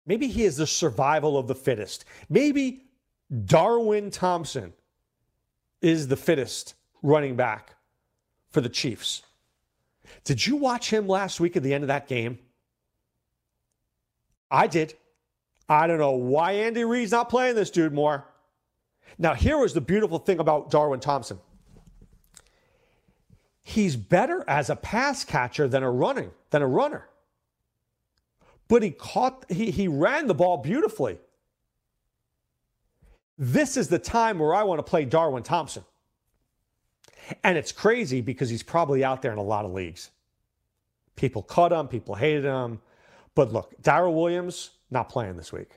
[0.06, 2.04] Maybe he is the survival of the fittest.
[2.28, 2.84] Maybe
[3.44, 4.72] Darwin Thompson
[5.80, 7.74] is the fittest running back
[8.50, 9.22] for the Chiefs.
[10.24, 12.38] Did you watch him last week at the end of that game?
[14.50, 14.94] I did.
[15.68, 18.24] I don't know why Andy Reid's not playing this dude more.
[19.18, 21.38] Now, here was the beautiful thing about Darwin Thompson.
[23.64, 27.08] He's better as a pass catcher than a running than a runner.
[28.68, 31.18] But he caught he, he ran the ball beautifully.
[33.36, 35.84] This is the time where I want to play Darwin Thompson.
[37.42, 40.10] And it's crazy because he's probably out there in a lot of leagues.
[41.16, 42.80] People cut him, people hated him.
[43.34, 45.70] But look, Darrel Williams, not playing this week.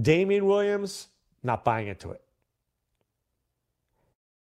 [0.00, 1.06] Damien Williams,
[1.42, 2.20] not buying into it.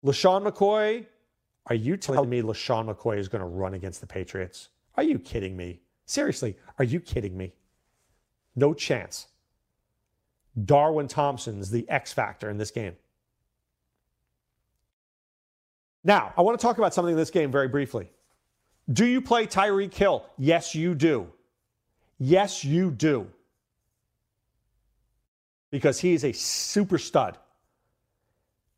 [0.05, 1.05] LeSean McCoy,
[1.67, 4.69] are you telling me LeSean McCoy is going to run against the Patriots?
[4.97, 5.81] Are you kidding me?
[6.07, 7.55] Seriously, are you kidding me?
[8.55, 9.29] No chance.
[10.65, 12.95] Darwin Thompson's the X factor in this game.
[16.05, 18.11] Now, I want to talk about something in this game very briefly.
[18.93, 20.27] Do you play Tyreek Hill?
[20.37, 21.29] Yes, you do.
[22.19, 23.27] Yes, you do.
[25.71, 27.39] Because he is a super stud.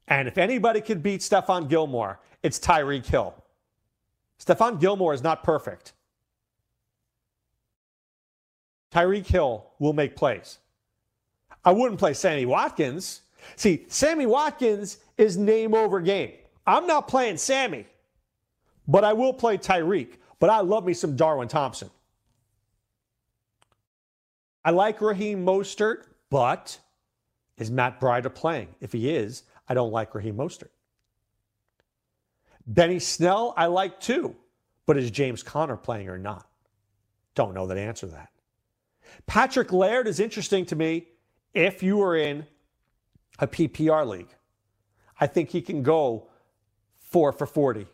[0.09, 3.35] And if anybody can beat Stephon Gilmore, it's Tyreek Hill.
[4.39, 5.93] Stephon Gilmore is not perfect.
[8.93, 10.59] Tyreek Hill will make plays.
[11.65, 13.23] I wouldn't play Sammy Watkins.
[13.57, 16.33] See, Sammy Watkins is name over game.
[16.67, 17.87] I'm not playing Sammy,
[18.87, 20.15] but I will play Tyreek.
[20.39, 21.91] But I love me some Darwin Thompson.
[24.65, 26.79] I like Raheem Mostert, but
[27.57, 28.69] is Matt Breida playing?
[28.81, 30.71] If he is, I don't like Raheem Mostert.
[32.67, 34.35] Benny Snell, I like too,
[34.87, 36.49] but is James Conner playing or not?
[37.35, 38.31] Don't know the answer that.
[39.27, 41.07] Patrick Laird is interesting to me
[41.55, 42.47] if you are in
[43.39, 44.35] a PPR league.
[45.21, 46.29] I think he can go
[46.97, 47.87] four for 40,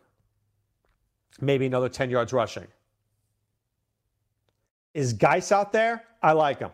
[1.41, 2.67] maybe another 10 yards rushing.
[4.95, 6.05] Is Guice out there?
[6.23, 6.71] I like him.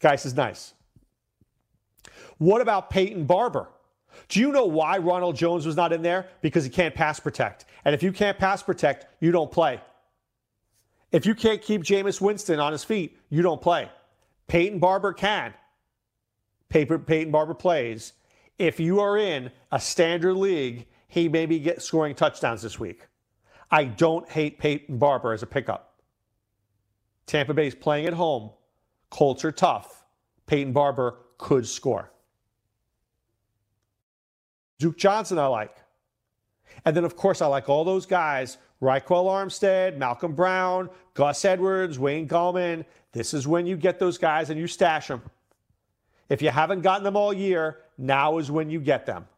[0.00, 0.74] Guice is nice.
[2.38, 3.68] What about Peyton Barber?
[4.28, 6.28] Do you know why Ronald Jones was not in there?
[6.40, 7.64] Because he can't pass protect.
[7.84, 9.80] And if you can't pass protect, you don't play.
[11.10, 13.90] If you can't keep Jameis Winston on his feet, you don't play.
[14.46, 15.52] Peyton Barber can.
[16.68, 18.14] Peyton Barber plays.
[18.58, 23.06] If you are in a standard league, he may be get scoring touchdowns this week.
[23.70, 26.00] I don't hate Peyton Barber as a pickup.
[27.26, 28.50] Tampa Bay's playing at home.
[29.10, 30.04] Colts are tough.
[30.46, 32.11] Peyton Barber could score.
[34.82, 35.76] Duke Johnson, I like.
[36.84, 42.00] And then, of course, I like all those guys Ryquell Armstead, Malcolm Brown, Gus Edwards,
[42.00, 42.84] Wayne Gallman.
[43.12, 45.22] This is when you get those guys and you stash them.
[46.28, 49.28] If you haven't gotten them all year, now is when you get them.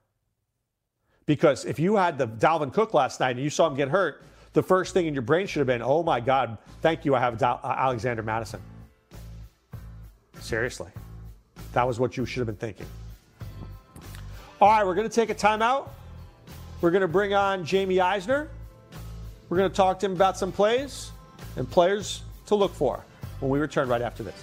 [1.27, 4.23] Because if you had the Dalvin Cook last night and you saw him get hurt,
[4.55, 7.21] the first thing in your brain should have been, oh my God, thank you, I
[7.21, 8.63] have uh, Alexander Mattison.
[10.41, 10.91] Seriously.
[11.75, 12.87] That was what you should have been thinking.
[14.65, 15.91] All right, we're going to take a timeout.
[16.81, 18.49] We're going to bring on Jamie Eisner.
[19.51, 21.13] We're going to talk to him about some plays
[21.57, 23.05] and players to look for
[23.41, 24.43] when we return right after this.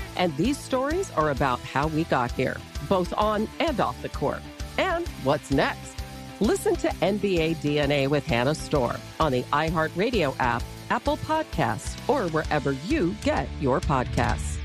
[0.21, 2.55] And these stories are about how we got here,
[2.87, 4.43] both on and off the court.
[4.77, 5.95] And what's next?
[6.39, 10.61] Listen to NBA DNA with Hannah Storm on the iHeartRadio app,
[10.91, 14.59] Apple Podcasts, or wherever you get your podcasts.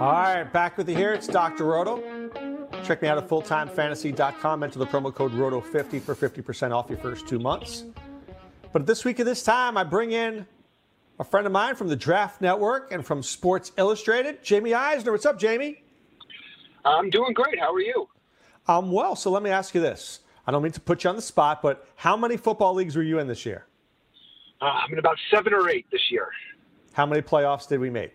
[0.00, 1.12] All right, back with you here.
[1.12, 1.66] It's Dr.
[1.66, 2.11] Roto.
[2.84, 4.62] Check me out at fulltimefantasy.com.
[4.62, 7.84] Enter the promo code ROTO50 for 50% off your first two months.
[8.72, 10.46] But this week at this time, I bring in
[11.18, 15.12] a friend of mine from the Draft Network and from Sports Illustrated, Jamie Eisner.
[15.12, 15.84] What's up, Jamie?
[16.84, 17.60] I'm doing great.
[17.60, 18.08] How are you?
[18.66, 19.14] I'm well.
[19.14, 20.20] So let me ask you this.
[20.46, 23.02] I don't mean to put you on the spot, but how many football leagues were
[23.02, 23.66] you in this year?
[24.60, 26.28] Uh, I'm in about seven or eight this year.
[26.92, 28.14] How many playoffs did we make?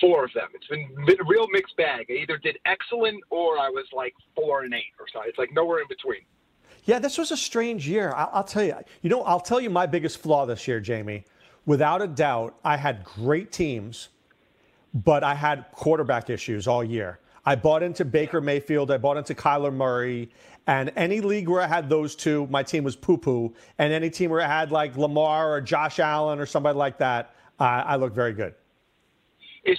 [0.00, 0.48] Four of them.
[0.54, 0.90] It's been,
[1.20, 2.06] a real mixed bag.
[2.10, 5.20] I either did excellent or I was like four and eight or so.
[5.24, 6.22] It's like nowhere in between.
[6.84, 8.12] Yeah, this was a strange year.
[8.14, 8.76] I'll, I'll tell you.
[9.02, 11.24] You know, I'll tell you my biggest flaw this year, Jamie.
[11.66, 14.08] Without a doubt, I had great teams,
[14.92, 17.20] but I had quarterback issues all year.
[17.46, 18.90] I bought into Baker Mayfield.
[18.90, 20.30] I bought into Kyler Murray.
[20.66, 23.54] And any league where I had those two, my team was poo poo.
[23.78, 27.34] And any team where I had like Lamar or Josh Allen or somebody like that,
[27.60, 28.54] uh, I looked very good.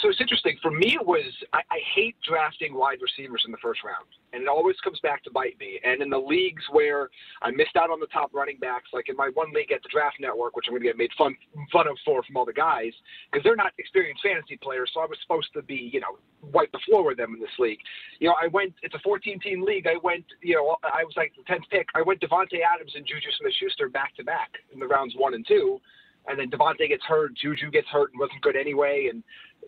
[0.02, 0.58] So it's interesting.
[0.64, 4.42] For me, it was I, I hate drafting wide receivers in the first round, and
[4.42, 5.80] it always comes back to bite me.
[5.84, 7.10] And in the leagues where
[7.44, 9.90] I missed out on the top running backs, like in my one league at the
[9.90, 11.36] Draft Network, which I'm going to get made fun
[11.72, 12.94] fun of for from all the guys
[13.32, 16.72] because they're not experienced fantasy players, so I was supposed to be, you know, wipe
[16.72, 17.80] the floor with them in this league.
[18.20, 18.74] You know, I went.
[18.82, 19.86] It's a 14 team league.
[19.86, 20.26] I went.
[20.42, 21.88] You know, I was like the 10th pick.
[21.94, 25.46] I went Davante Adams and Juju Smith-Schuster back to back in the rounds one and
[25.48, 25.80] two
[26.28, 29.24] and then Davante gets hurt, Juju gets hurt and wasn't good anyway, and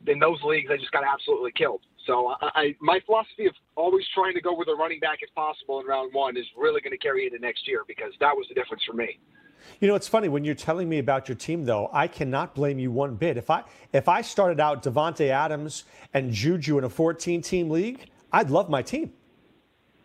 [0.05, 1.81] in those leagues I just got absolutely killed.
[2.05, 5.33] So I, I my philosophy of always trying to go with a running back if
[5.35, 8.45] possible in round one is really going to carry into next year because that was
[8.49, 9.19] the difference for me.
[9.79, 11.89] You know, it's funny when you're telling me about your team, though.
[11.91, 13.37] I cannot blame you one bit.
[13.37, 15.83] If I if I started out Davante Adams
[16.13, 19.13] and Juju in a 14 team league, I'd love my team.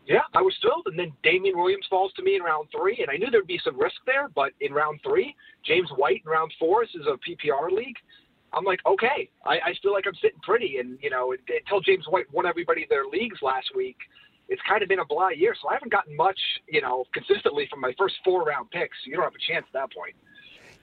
[0.06, 0.86] Yeah, I was thrilled.
[0.86, 3.60] And then Damien Williams falls to me in round three, and I knew there'd be
[3.64, 4.28] some risk there.
[4.34, 5.34] But in round three,
[5.64, 7.96] James White in round four, this is a PPR league.
[8.54, 10.76] I'm like, okay, I, I feel like I'm sitting pretty.
[10.78, 13.96] And, you know, until James White won everybody their leagues last week,
[14.48, 15.54] it's kind of been a blah year.
[15.60, 16.38] So I haven't gotten much,
[16.68, 18.96] you know, consistently from my first four round picks.
[19.06, 20.14] You don't have a chance at that point.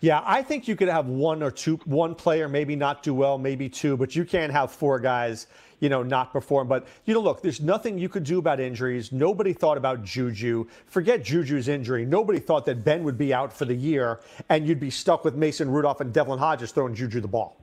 [0.01, 3.37] Yeah, I think you could have one or two, one player maybe not do well,
[3.37, 5.47] maybe two, but you can't have four guys,
[5.81, 6.69] you know, not perform.
[6.69, 9.11] But, you know, look, there's nothing you could do about injuries.
[9.11, 10.67] Nobody thought about Juju.
[10.85, 12.05] Forget Juju's injury.
[12.05, 15.35] Nobody thought that Ben would be out for the year and you'd be stuck with
[15.35, 17.57] Mason Rudolph and Devlin Hodges throwing Juju the ball.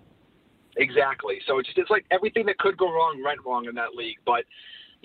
[0.77, 1.41] Exactly.
[1.47, 4.19] So it's just it's like everything that could go wrong went wrong in that league.
[4.27, 4.45] But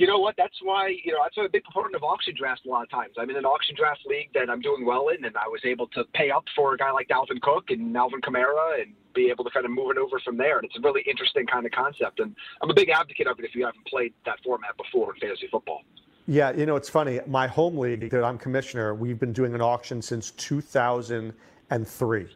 [0.02, 0.34] you know what?
[0.36, 2.66] That's why you know I'm a big proponent of auction drafts.
[2.66, 5.24] A lot of times, I'm in an auction draft league that I'm doing well in,
[5.24, 8.20] and I was able to pay up for a guy like Dalvin Cook and Alvin
[8.20, 10.58] Kamara, and be able to kind of move it over from there.
[10.58, 13.46] And it's a really interesting kind of concept, and I'm a big advocate of it.
[13.46, 15.84] If you haven't played that format before in fantasy football.
[16.26, 17.20] Yeah, you know it's funny.
[17.28, 22.28] My home league that I'm commissioner, we've been doing an auction since 2003,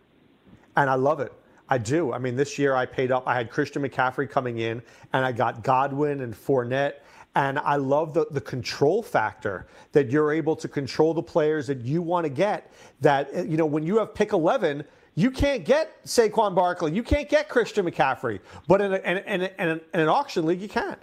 [0.76, 1.34] and I love it.
[1.68, 2.13] I do.
[2.13, 3.24] I mean, this year I paid up.
[3.26, 6.93] I had Christian McCaffrey coming in, and I got Godwin and Fournette.
[7.36, 11.82] And I love the, the control factor that you're able to control the players that
[11.82, 12.72] you want to get.
[13.02, 16.94] That, uh, you know, when you have pick 11, you can't get Saquon Barkley.
[16.94, 18.40] You can't get Christian McCaffrey.
[18.68, 20.98] But in, a, in, in, in an auction league, you can.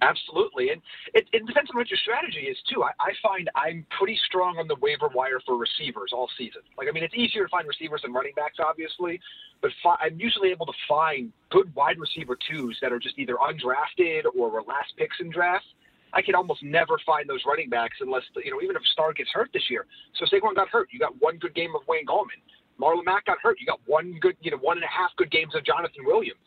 [0.00, 0.80] Absolutely, and
[1.12, 2.84] it, it depends on what your strategy is too.
[2.84, 6.62] I, I find I'm pretty strong on the waiver wire for receivers all season.
[6.76, 9.18] Like, I mean, it's easier to find receivers than running backs, obviously,
[9.60, 13.34] but fi- I'm usually able to find good wide receiver twos that are just either
[13.42, 15.66] undrafted or were last picks in drafts.
[16.12, 19.30] I can almost never find those running backs unless you know even if Star gets
[19.34, 19.84] hurt this year.
[20.14, 20.88] So Saquon got hurt.
[20.92, 22.38] You got one good game of Wayne Gallman.
[22.80, 23.58] Marlon Mack got hurt.
[23.58, 26.38] You got one good, you know, one and a half good games of Jonathan Williams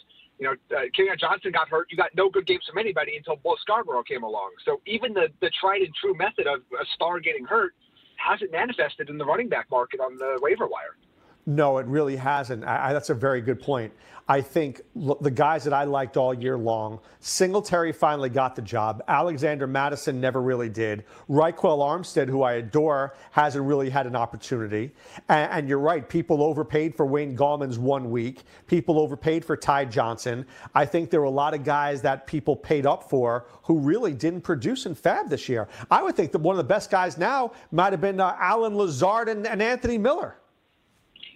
[0.41, 1.87] you know, uh, Kerryon Johnson got hurt.
[1.91, 4.49] You got no good games from anybody until Bo Scarborough came along.
[4.65, 7.73] So even the, the tried and true method of a star getting hurt
[8.17, 10.97] hasn't manifested in the running back market on the waiver wire.
[11.45, 12.63] No, it really hasn't.
[12.63, 13.93] I, that's a very good point.
[14.31, 19.03] I think the guys that I liked all year long, Singletary finally got the job.
[19.07, 21.03] Alexander Mattison never really did.
[21.29, 24.91] Ryquell Armstead, who I adore, hasn't really had an opportunity.
[25.27, 28.43] And, and, you're right, people overpaid for Wayne Gallman's one week.
[28.67, 30.45] People overpaid for Ty Johnson.
[30.75, 34.13] I think there were a lot of guys that people paid up for who really
[34.13, 35.67] didn't produce in FAAB this year.
[35.89, 38.75] I would think that one of the best guys now might have been uh, Allen
[38.75, 40.37] Lazard and, and Anthony Miller.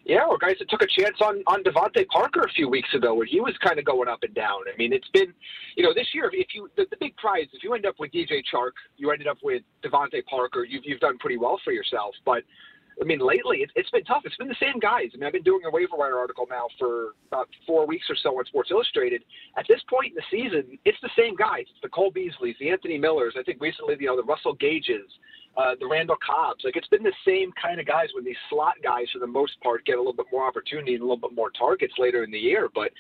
[0.06, 3.16] Yeah, or guys that took a chance on on DeVante Parker a few weeks ago
[3.16, 4.62] when he was kind of going up and down.
[4.72, 5.34] I mean, it's been,
[5.76, 8.12] you know, this year if you the, the big prize if you end up with
[8.12, 12.14] DJ Chark, you ended up with DeVante Parker, you've you've done pretty well for yourself.
[12.24, 12.43] But
[13.01, 14.22] I mean, lately it, it's been tough.
[14.26, 15.10] It's been the same guys.
[15.14, 18.16] I mean, I've been doing a waiver wire article now for about four weeks or
[18.16, 19.24] so on Sports Illustrated.
[19.58, 21.66] At this point in the season, it's the same guys.
[21.72, 23.34] It's the Cole Beasleys, the Anthony Millers.
[23.39, 25.10] I think recently, you know, the Russell Gages
[25.58, 26.64] uh, the Randall Cobbs.
[26.64, 29.60] Like it's been the same kind of guys when these slot guys, for the most
[29.62, 32.32] part, get a little bit more opportunity and a little bit more targets later in
[32.32, 32.70] the year.
[32.74, 32.91] But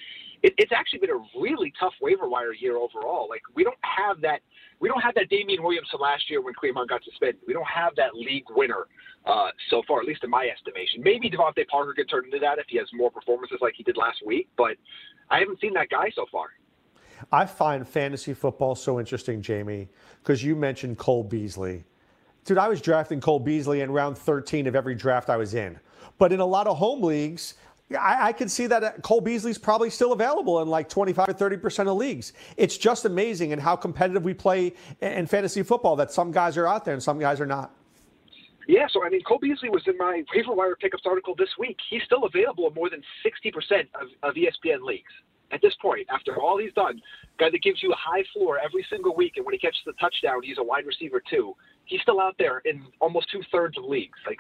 [0.43, 3.27] it, it's actually been a really tough waiver wire year overall.
[3.29, 4.41] Like we don't have that.
[4.79, 7.41] We don't have that Damien Williams from last year when Clemon got suspended.
[7.47, 8.87] We don't have that league winner
[9.25, 11.01] uh, so far, at least in my estimation.
[11.01, 13.97] Maybe DeVante Parker could turn into that if he has more performances like he did
[13.97, 14.75] last week, but
[15.29, 16.47] I haven't seen that guy so far.
[17.31, 19.87] I find fantasy football so interesting, Jamie,
[20.21, 21.85] because you mentioned Cole Beasley.
[22.45, 25.79] Dude, I was drafting Cole Beasley in round 13 of every draft I was in.
[26.19, 27.55] But in a lot of home leagues,
[27.99, 31.33] I, I can see that uh, Cole Beasley's probably still available in like 25 or
[31.33, 32.33] 30 percent of leagues.
[32.55, 36.67] It's just amazing and how competitive we play in fantasy football that some guys are
[36.67, 37.71] out there and some guys are not.
[38.67, 41.77] Yeah, so I mean, Cole Beasley was in my waiver wire pickups article this week.
[41.89, 43.53] He's still available in more than 60%
[43.99, 45.11] of, of ESPN leagues
[45.51, 47.01] at this point, after all he's done,
[47.39, 49.93] guy that gives you a high floor every single week, and when he catches the
[49.93, 51.55] touchdown, he's a wide receiver too.
[51.85, 54.17] He's still out there in almost two thirds of leagues.
[54.25, 54.39] Like,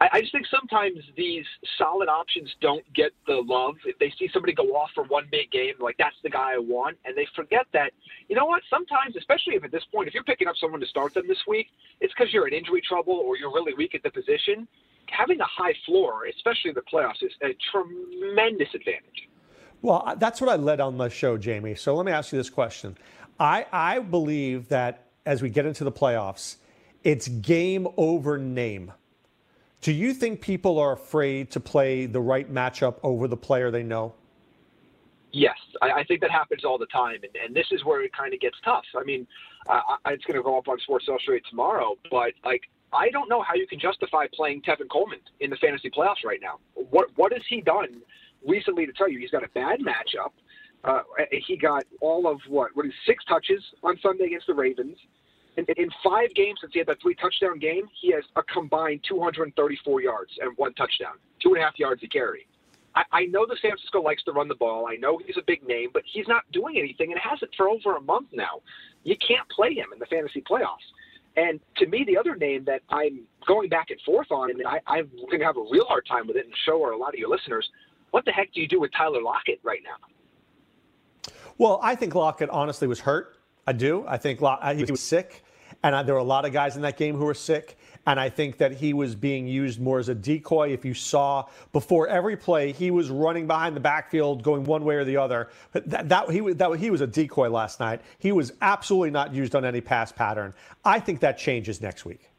[0.00, 1.44] I, I just think sometimes these
[1.78, 3.76] solid options don't get the love.
[3.84, 6.58] If they see somebody go off for one big game, like that's the guy I
[6.58, 7.92] want, and they forget that.
[8.28, 8.62] You know what?
[8.68, 11.46] Sometimes, especially if at this point, if you're picking up someone to start them this
[11.46, 11.68] week,
[12.00, 14.68] it's because you're in injury trouble or you're really weak at the position.
[15.08, 19.28] Having a high floor, especially in the playoffs, is a tremendous advantage.
[19.82, 21.74] Well, that's what I led on the show, Jamie.
[21.74, 22.96] So let me ask you this question.
[23.38, 26.56] I, I believe that as we get into the playoffs,
[27.04, 28.92] it's game over name.
[29.80, 33.82] Do you think people are afraid to play the right matchup over the player they
[33.82, 34.14] know?
[35.30, 38.12] Yes, I, I think that happens all the time, and, and this is where it
[38.16, 38.84] kind of gets tough.
[38.96, 39.26] I mean,
[39.68, 43.42] uh, it's going to go up on Sports Illustrated tomorrow, but like I don't know
[43.42, 46.60] how you can justify playing Tevin Coleman in the fantasy playoffs right now.
[46.74, 48.00] What what has he done
[48.46, 50.32] recently to tell you he's got a bad matchup.
[50.84, 51.00] Uh,
[51.46, 52.70] he got all of what?
[52.74, 54.96] What is six touches on Sunday against the Ravens.
[55.56, 59.04] In, in five games since he had that three touchdown game, he has a combined
[59.08, 62.46] 234 yards and one touchdown, two and a half yards a carry.
[62.94, 64.86] I, I know the San Francisco likes to run the ball.
[64.88, 67.96] I know he's a big name, but he's not doing anything and hasn't for over
[67.96, 68.62] a month now.
[69.04, 70.86] You can't play him in the fantasy playoffs.
[71.36, 74.80] And to me, the other name that I'm going back and forth on, and I,
[74.86, 77.18] I'm going to have a real hard time with it and show a lot of
[77.18, 77.68] your listeners,
[78.12, 81.32] what the heck do you do with Tyler Lockett right now?
[81.58, 83.36] Well, I think Lockett honestly was hurt.
[83.66, 84.04] I do.
[84.06, 85.43] I think he was sick,
[85.84, 87.78] and there were a lot of guys in that game who were sick.
[88.06, 90.72] And I think that he was being used more as a decoy.
[90.72, 94.96] If you saw before every play, he was running behind the backfield, going one way
[94.96, 95.50] or the other.
[95.72, 98.00] But that, that he was that he was a decoy last night.
[98.18, 100.54] He was absolutely not used on any pass pattern.
[100.84, 102.30] I think that changes next week.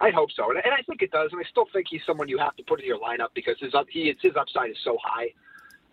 [0.00, 1.30] I hope so, and, and I think it does.
[1.30, 3.74] And I still think he's someone you have to put in your lineup because his
[3.74, 5.28] up, he his upside is so high.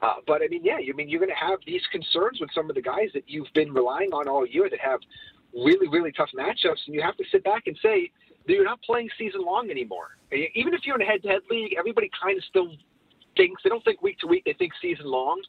[0.02, 2.50] Uh, but I mean, yeah, you I mean you're going to have these concerns with
[2.56, 5.02] some of the guys that you've been relying on all year that have
[5.54, 8.12] really really tough matchups, and you have to sit back and say
[8.46, 10.18] that you're not playing season long anymore.
[10.32, 12.72] Even if you're in a head-to-head league, everybody kind of still
[13.36, 15.42] thinks they don't think week to week; they think season long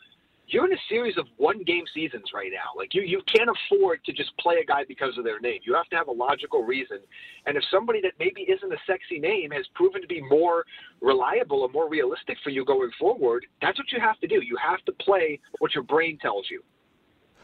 [0.52, 2.76] you're in a series of one game seasons right now.
[2.76, 5.60] Like you, you can't afford to just play a guy because of their name.
[5.64, 6.98] You have to have a logical reason.
[7.46, 10.64] And if somebody that maybe isn't a sexy name has proven to be more
[11.00, 14.42] reliable and more realistic for you going forward, that's what you have to do.
[14.42, 16.62] You have to play what your brain tells you.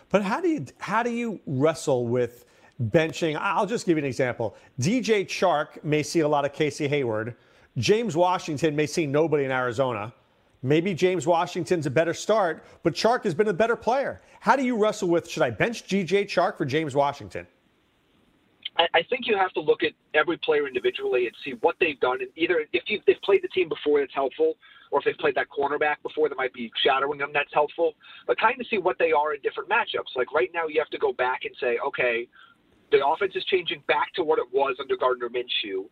[0.08, 2.44] But how do you how do you wrestle with
[2.80, 3.36] benching?
[3.40, 4.56] I'll just give you an example.
[4.80, 7.36] DJ Chark may see a lot of Casey Hayward.
[7.78, 10.12] James Washington may see nobody in Arizona.
[10.62, 14.20] Maybe James Washington's a better start, but Chark has been a better player.
[14.40, 17.46] How do you wrestle with should I bench DJ Chark for James Washington?
[18.78, 22.18] I, think you have to look at every player individually and see what they've done.
[22.20, 24.56] And either if you, they've played the team before, that's helpful,
[24.90, 27.94] or if they've played that cornerback before that might be shadowing them, that's helpful.
[28.26, 30.14] But kind of see what they are in different matchups.
[30.14, 32.28] Like right now, you have to go back and say, okay,
[32.92, 35.86] the offense is changing back to what it was under Gardner Minshew.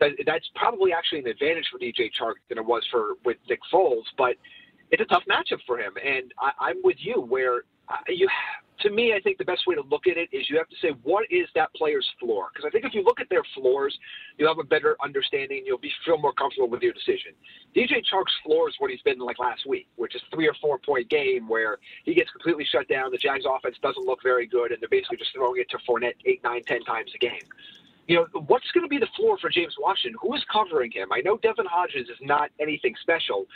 [0.00, 3.60] That, that's probably actually an advantage for DJ Chark than it was for with Nick
[3.72, 4.36] Foles, but
[4.90, 5.94] it's a tough matchup for him.
[6.04, 8.28] And I, I'm with you where Uh, you
[8.80, 10.76] to me, I think the best way to look at it is you have to
[10.82, 12.48] say, what is that player's floor?
[12.52, 13.98] Because I think if you look at their floors,
[14.36, 15.62] you'll have a better understanding.
[15.64, 17.32] You'll be feel more comfortable with your decision.
[17.74, 20.78] DJ Chark's floor is what he's been like last week, which is three or four
[20.78, 23.10] point game where he gets completely shut down.
[23.10, 26.14] The Jags offense doesn't look very good, and they're basically just throwing it to Fournette
[26.26, 27.40] eight, nine, ten times a game.
[28.08, 30.16] You know, what's going to be the floor for James Washington?
[30.20, 31.08] Who is covering him?
[31.12, 33.46] I know Devlin Hodges is not anything special,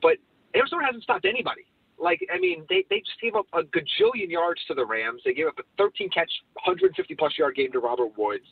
[0.00, 0.16] but
[0.56, 1.66] Arizona hasn't stopped anybody
[2.02, 5.22] like I mean, they they just gave up a gajillion yards to the Rams.
[5.24, 8.44] They gave up a 13 catch, 150 plus yard game to Robert Woods.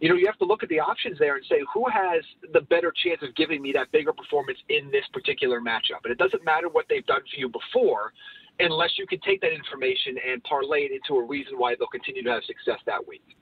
[0.00, 2.62] You know, you have to look at the options there and say who has the
[2.62, 6.00] better chance of giving me that bigger performance in this particular matchup.
[6.04, 8.12] And it doesn't matter what they've done for you before,
[8.58, 12.22] unless you can take that information and parlay it into a reason why they'll continue
[12.22, 13.36] to have success that week.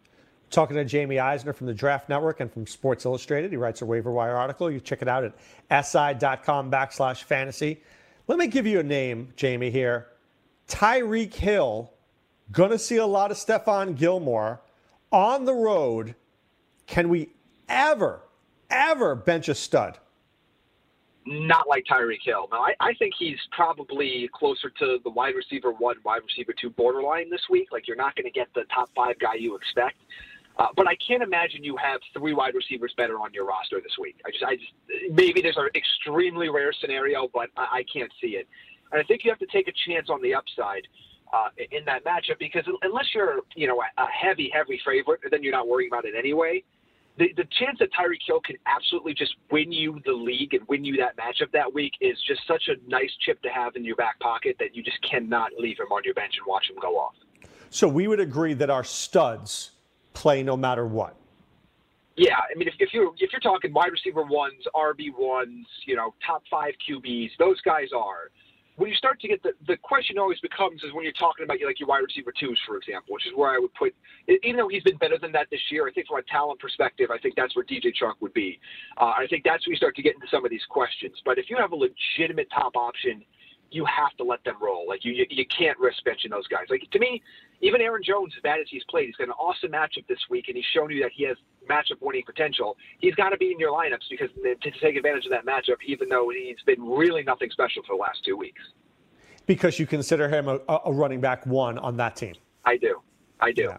[0.50, 3.52] Talking to Jamie Eisner from the Draft Network and from Sports Illustrated.
[3.52, 4.70] He writes a waiver wire article.
[4.70, 5.32] You check it out
[5.70, 7.80] at si.com backslash fantasy.
[8.28, 10.08] Let me give you a name, Jamie, here.
[10.68, 11.92] Tyreek Hill,
[12.50, 14.60] gonna see a lot of Stephon Gilmore
[15.10, 16.14] on the road.
[16.86, 17.30] Can we
[17.68, 18.20] ever,
[18.70, 19.98] ever bench a stud?
[21.24, 22.48] Not like Tyreek Hill.
[22.50, 26.70] Now, I, I think he's probably closer to the wide receiver one, wide receiver two
[26.70, 27.68] borderline this week.
[27.70, 29.96] Like, you're not going to get the top five guy you expect.
[30.62, 33.98] Uh, but I can't imagine you have three wide receivers better on your roster this
[34.00, 34.20] week.
[34.24, 34.70] I just, I just,
[35.10, 38.46] maybe there's an extremely rare scenario, but I, I can't see it.
[38.92, 40.86] And I think you have to take a chance on the upside
[41.32, 45.52] uh, in that matchup because unless you're, you know, a heavy, heavy favorite, then you're
[45.52, 46.62] not worrying about it anyway.
[47.18, 50.84] The, the chance that Tyreek Hill can absolutely just win you the league and win
[50.84, 53.96] you that matchup that week is just such a nice chip to have in your
[53.96, 56.96] back pocket that you just cannot leave him on your bench and watch him go
[56.98, 57.14] off.
[57.70, 59.72] So we would agree that our studs
[60.12, 61.16] play no matter what.
[62.16, 65.96] Yeah, I mean, if, if you're if you're talking wide receiver ones, RB ones, you
[65.96, 68.30] know, top five QBs, those guys are.
[68.76, 71.58] When you start to get the the question always becomes is when you're talking about
[71.64, 73.94] like your wide receiver twos, for example, which is where I would put.
[74.42, 77.10] Even though he's been better than that this year, I think from a talent perspective,
[77.10, 78.58] I think that's where DJ Chark would be.
[78.98, 81.16] Uh, I think that's where you start to get into some of these questions.
[81.24, 83.24] But if you have a legitimate top option
[83.72, 84.86] you have to let them roll.
[84.86, 86.66] Like you, you, you can't risk benching those guys.
[86.70, 87.22] Like to me,
[87.60, 90.46] even Aaron Jones, as bad as he's played, he's got an awesome matchup this week,
[90.48, 91.36] and he's shown you that he has
[91.68, 92.76] matchup winning potential.
[92.98, 96.08] He's got to be in your lineups because to take advantage of that matchup, even
[96.08, 98.62] though he's been really nothing special for the last two weeks.
[99.46, 102.34] Because you consider him a, a running back one on that team.
[102.64, 103.00] I do.
[103.40, 103.62] I do.
[103.62, 103.78] Yeah.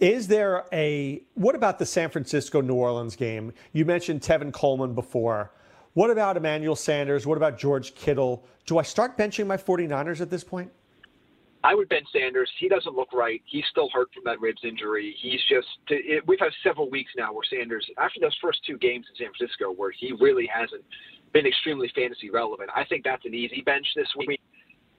[0.00, 3.52] Is there a what about the San Francisco New Orleans game?
[3.72, 5.52] You mentioned Tevin Coleman before.
[5.94, 7.24] What about Emmanuel Sanders?
[7.24, 8.44] What about George Kittle?
[8.66, 10.70] Do I start benching my 49ers at this point?
[11.62, 12.50] I would bench Sanders.
[12.58, 13.40] He doesn't look right.
[13.46, 15.16] He's still hurt from that ribs injury.
[15.22, 15.68] He's just.
[15.88, 19.32] It, we've had several weeks now where Sanders, after those first two games in San
[19.38, 20.84] Francisco, where he really hasn't
[21.32, 22.70] been extremely fantasy relevant.
[22.74, 24.40] I think that's an easy bench this week.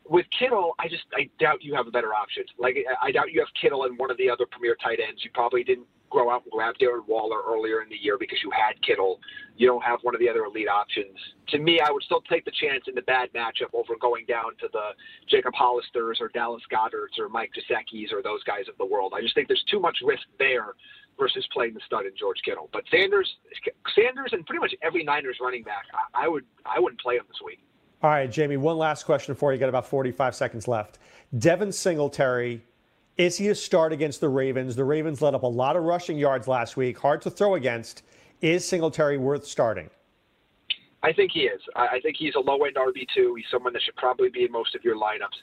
[0.07, 2.45] With Kittle, I just I doubt you have a better option.
[2.57, 5.23] Like I doubt you have Kittle and one of the other premier tight ends.
[5.23, 8.49] You probably didn't grow out and grab Darren Waller earlier in the year because you
[8.51, 9.19] had Kittle.
[9.57, 11.17] You don't have one of the other elite options.
[11.49, 14.55] To me, I would still take the chance in the bad matchup over going down
[14.61, 14.95] to the
[15.27, 19.13] Jacob Hollisters or Dallas Goederts or Mike Gesicki's or those guys of the world.
[19.13, 20.75] I just think there's too much risk there
[21.19, 22.69] versus playing the stud in George Kittle.
[22.71, 23.29] But Sanders,
[23.93, 27.39] Sanders, and pretty much every Niners running back, I, would I wouldn't play him this
[27.43, 27.59] week.
[28.03, 28.57] All right, Jamie.
[28.57, 29.59] One last question for you.
[29.59, 30.99] Got about 45 seconds left.
[31.37, 32.63] Devin Singletary
[33.17, 34.75] is he a start against the Ravens?
[34.75, 38.03] The Ravens let up a lot of rushing yards last week, hard to throw against.
[38.41, 39.89] Is Singletary worth starting?
[41.01, 41.61] I think he is.
[41.75, 43.37] I think he's a low end RB2.
[43.37, 45.37] He's someone that should probably be in most of your lineups.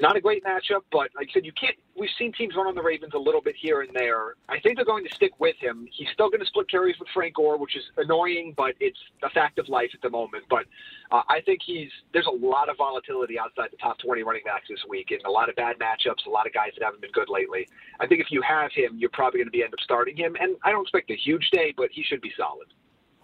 [0.00, 1.76] Not a great matchup, but like I said, you can't.
[1.96, 4.34] We've seen teams run on the Ravens a little bit here and there.
[4.48, 5.86] I think they're going to stick with him.
[5.92, 9.30] He's still going to split carries with Frank Gore, which is annoying, but it's a
[9.30, 10.44] fact of life at the moment.
[10.48, 10.64] But
[11.10, 14.66] uh, I think he's there's a lot of volatility outside the top 20 running backs
[14.68, 17.12] this week, and a lot of bad matchups, a lot of guys that haven't been
[17.12, 17.68] good lately.
[18.00, 20.36] I think if you have him, you're probably going to be end up starting him,
[20.40, 22.68] and I don't expect a huge day, but he should be solid.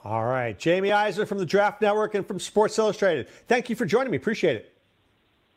[0.05, 3.29] All right, Jamie Eisner from the Draft Network and from Sports Illustrated.
[3.49, 4.19] Thank you for joining me.
[4.19, 4.76] Appreciate it.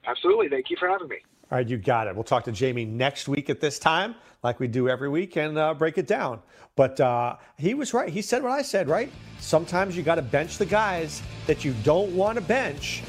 [0.06, 0.50] Absolutely.
[0.50, 1.18] Thank you for having me.
[1.52, 2.14] All right, you got it.
[2.14, 5.58] We'll talk to Jamie next week at this time, like we do every week, and
[5.58, 6.42] uh, break it down.
[6.76, 8.08] But uh, he was right.
[8.08, 9.12] He said what I said, right?
[9.40, 13.02] Sometimes you got to bench the guys that you don't want to bench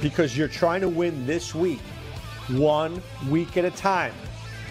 [0.00, 1.80] because you're trying to win this week,
[2.50, 4.14] one week at a time.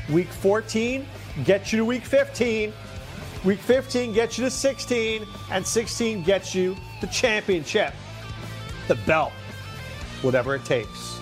[0.09, 1.05] Week 14
[1.43, 2.71] gets you to week 15.
[3.43, 7.93] Week 15 gets you to 16, and 16 gets you the championship,
[8.88, 9.34] the belt,
[10.21, 11.16] whatever it takes.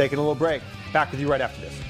[0.00, 0.62] Taking a little break.
[0.94, 1.89] Back with you right after this.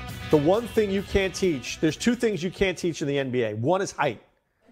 [0.31, 3.57] the one thing you can't teach, there's two things you can't teach in the NBA.
[3.59, 4.21] One is height.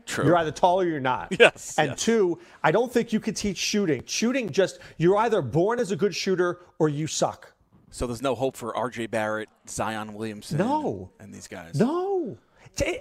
[0.05, 0.25] True.
[0.25, 1.31] You're either tall or you're not.
[1.39, 1.75] Yes.
[1.77, 2.01] And yes.
[2.03, 4.01] two, I don't think you could teach shooting.
[4.07, 7.53] Shooting just, you're either born as a good shooter or you suck.
[7.91, 9.07] So there's no hope for R.J.
[9.07, 11.11] Barrett, Zion Williamson, No.
[11.19, 11.75] and these guys.
[11.75, 12.37] No.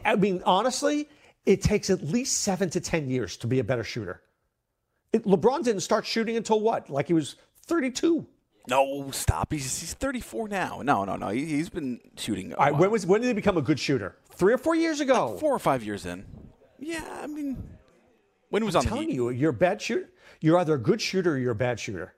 [0.05, 1.09] I mean, honestly,
[1.47, 4.23] it takes at least seven to 10 years to be a better shooter.
[5.13, 6.91] It, LeBron didn't start shooting until what?
[6.91, 7.37] Like he was
[7.67, 8.27] 32.
[8.69, 9.53] No, stop.
[9.53, 10.83] He's, he's 34 now.
[10.83, 11.29] No, no, no.
[11.29, 12.55] He, he's been shooting.
[12.55, 14.17] All right, when, was, when did he become a good shooter?
[14.35, 15.37] Three or four years ago.
[15.39, 16.25] Four or five years in.
[16.79, 17.63] Yeah, I mean,
[18.51, 20.11] when was I'm on the telling you, you're a bad shooter.
[20.41, 22.15] You're either a good shooter or you're a bad shooter.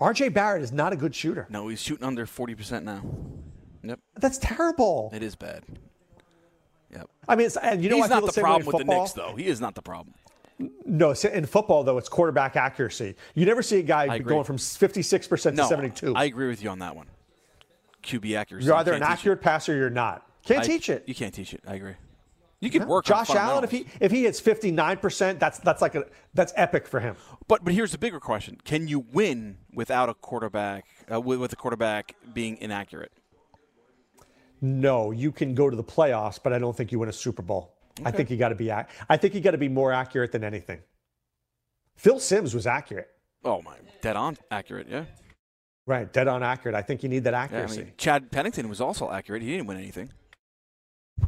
[0.00, 1.46] RJ Barrett is not a good shooter.
[1.50, 3.02] No, he's shooting under 40% now.
[3.82, 4.00] Yep.
[4.18, 5.10] That's terrible.
[5.12, 5.64] It is bad.
[6.90, 7.10] Yep.
[7.28, 9.02] I mean, it's, and you know he's I not the problem with the football?
[9.02, 9.34] Knicks, though.
[9.36, 10.14] He is not the problem.
[10.58, 13.16] No, in football though, it's quarterback accuracy.
[13.34, 16.14] You never see a guy going from 56% No, to 72.
[16.14, 17.06] I agree with you on that one.
[18.04, 18.66] QB accuracy.
[18.66, 20.26] You're either You an accurate passer or you're not.
[20.44, 21.04] Can't I- teach it.
[21.06, 21.62] You can't teach it.
[21.66, 21.94] I agree.
[22.60, 22.88] You can No.
[22.88, 23.10] work.
[23.10, 26.52] on Josh Allen, if he if he hits 59 percent, that's that's like a that's
[26.56, 27.16] epic for him.
[27.46, 30.86] But but here's the bigger question: Can you win without a quarterback?
[31.12, 33.12] Uh, with, with a quarterback being inaccurate?
[34.62, 37.42] No, you can go to the playoffs, but I don't think you win a Super
[37.42, 37.73] Bowl.
[38.04, 38.70] I think you got to be.
[38.70, 40.80] ac- I think you got to be more accurate than anything.
[41.96, 43.08] Phil Simms was accurate.
[43.44, 44.88] Oh my, dead on accurate.
[44.90, 45.04] Yeah.
[45.86, 46.74] Right, dead on accurate.
[46.74, 47.78] I think you need that Yeah, I accuracy.
[47.84, 49.42] mean, Chad Pennington was also accurate.
[49.42, 50.10] He didn't win anything.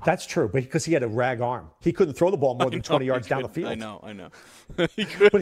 [0.04, 2.70] That's true, but because he had a rag arm, he couldn't throw the ball more
[2.70, 3.70] than know, 20 yards down the field.
[3.70, 4.00] I know.
[4.02, 4.30] I know.
[4.76, 4.90] But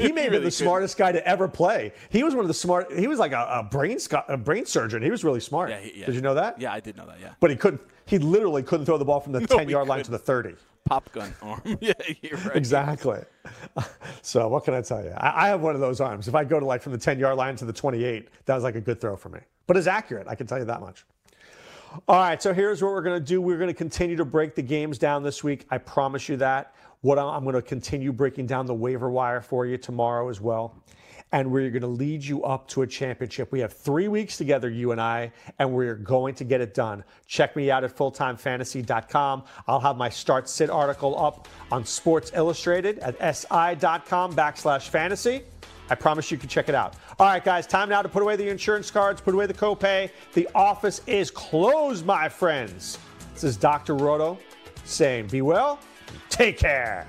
[0.00, 1.92] he may have been really the smartest guy to ever play.
[2.10, 2.92] He was one of the smart.
[2.92, 5.02] He was like a, a brain sco- a brain surgeon.
[5.02, 5.70] He was really smart.
[5.70, 6.06] Yeah, he- yeah.
[6.06, 6.60] Did you know that?
[6.60, 7.20] Yeah, I did know that.
[7.20, 7.32] Yeah.
[7.40, 7.80] But he couldn't.
[8.04, 10.18] He literally couldn't throw the ball from the No, 10 he yard line to the
[10.18, 10.56] 30.
[10.84, 11.62] Pop gun arm.
[11.80, 11.92] yeah,
[12.32, 12.56] right.
[12.56, 13.20] Exactly.
[14.22, 15.10] So what can I tell you?
[15.10, 16.28] I, I have one of those arms.
[16.28, 18.64] If I go to like from the 10 yard line to the 28, that was
[18.64, 19.40] like a good throw for me.
[19.66, 20.26] But it's accurate.
[20.28, 21.04] I can tell you that much.
[22.08, 22.40] All right.
[22.42, 23.40] So here's what we're going to do.
[23.42, 25.66] We're going to continue to break the games down this week.
[25.70, 26.74] I promise you that.
[27.02, 30.40] What I'm, I'm going to continue breaking down the waiver wire for you tomorrow as
[30.40, 30.74] well.
[31.34, 33.50] And we're going to lead you up to a championship.
[33.50, 37.02] We have three weeks together, you and I, and we're going to get it done.
[37.26, 39.42] Check me out at fulltimefantasy.com.
[39.66, 45.42] I'll have my start sit article up on Sports Illustrated at si.com backslash fantasy.
[45.90, 46.94] I promise you can check it out.
[47.18, 50.10] All right, guys, time now to put away the insurance cards, put away the copay.
[50.34, 52.96] The office is closed, my friends.
[53.32, 53.96] This is Dr.
[53.96, 54.38] Roto
[54.84, 55.80] saying, be well,
[56.30, 57.08] take care.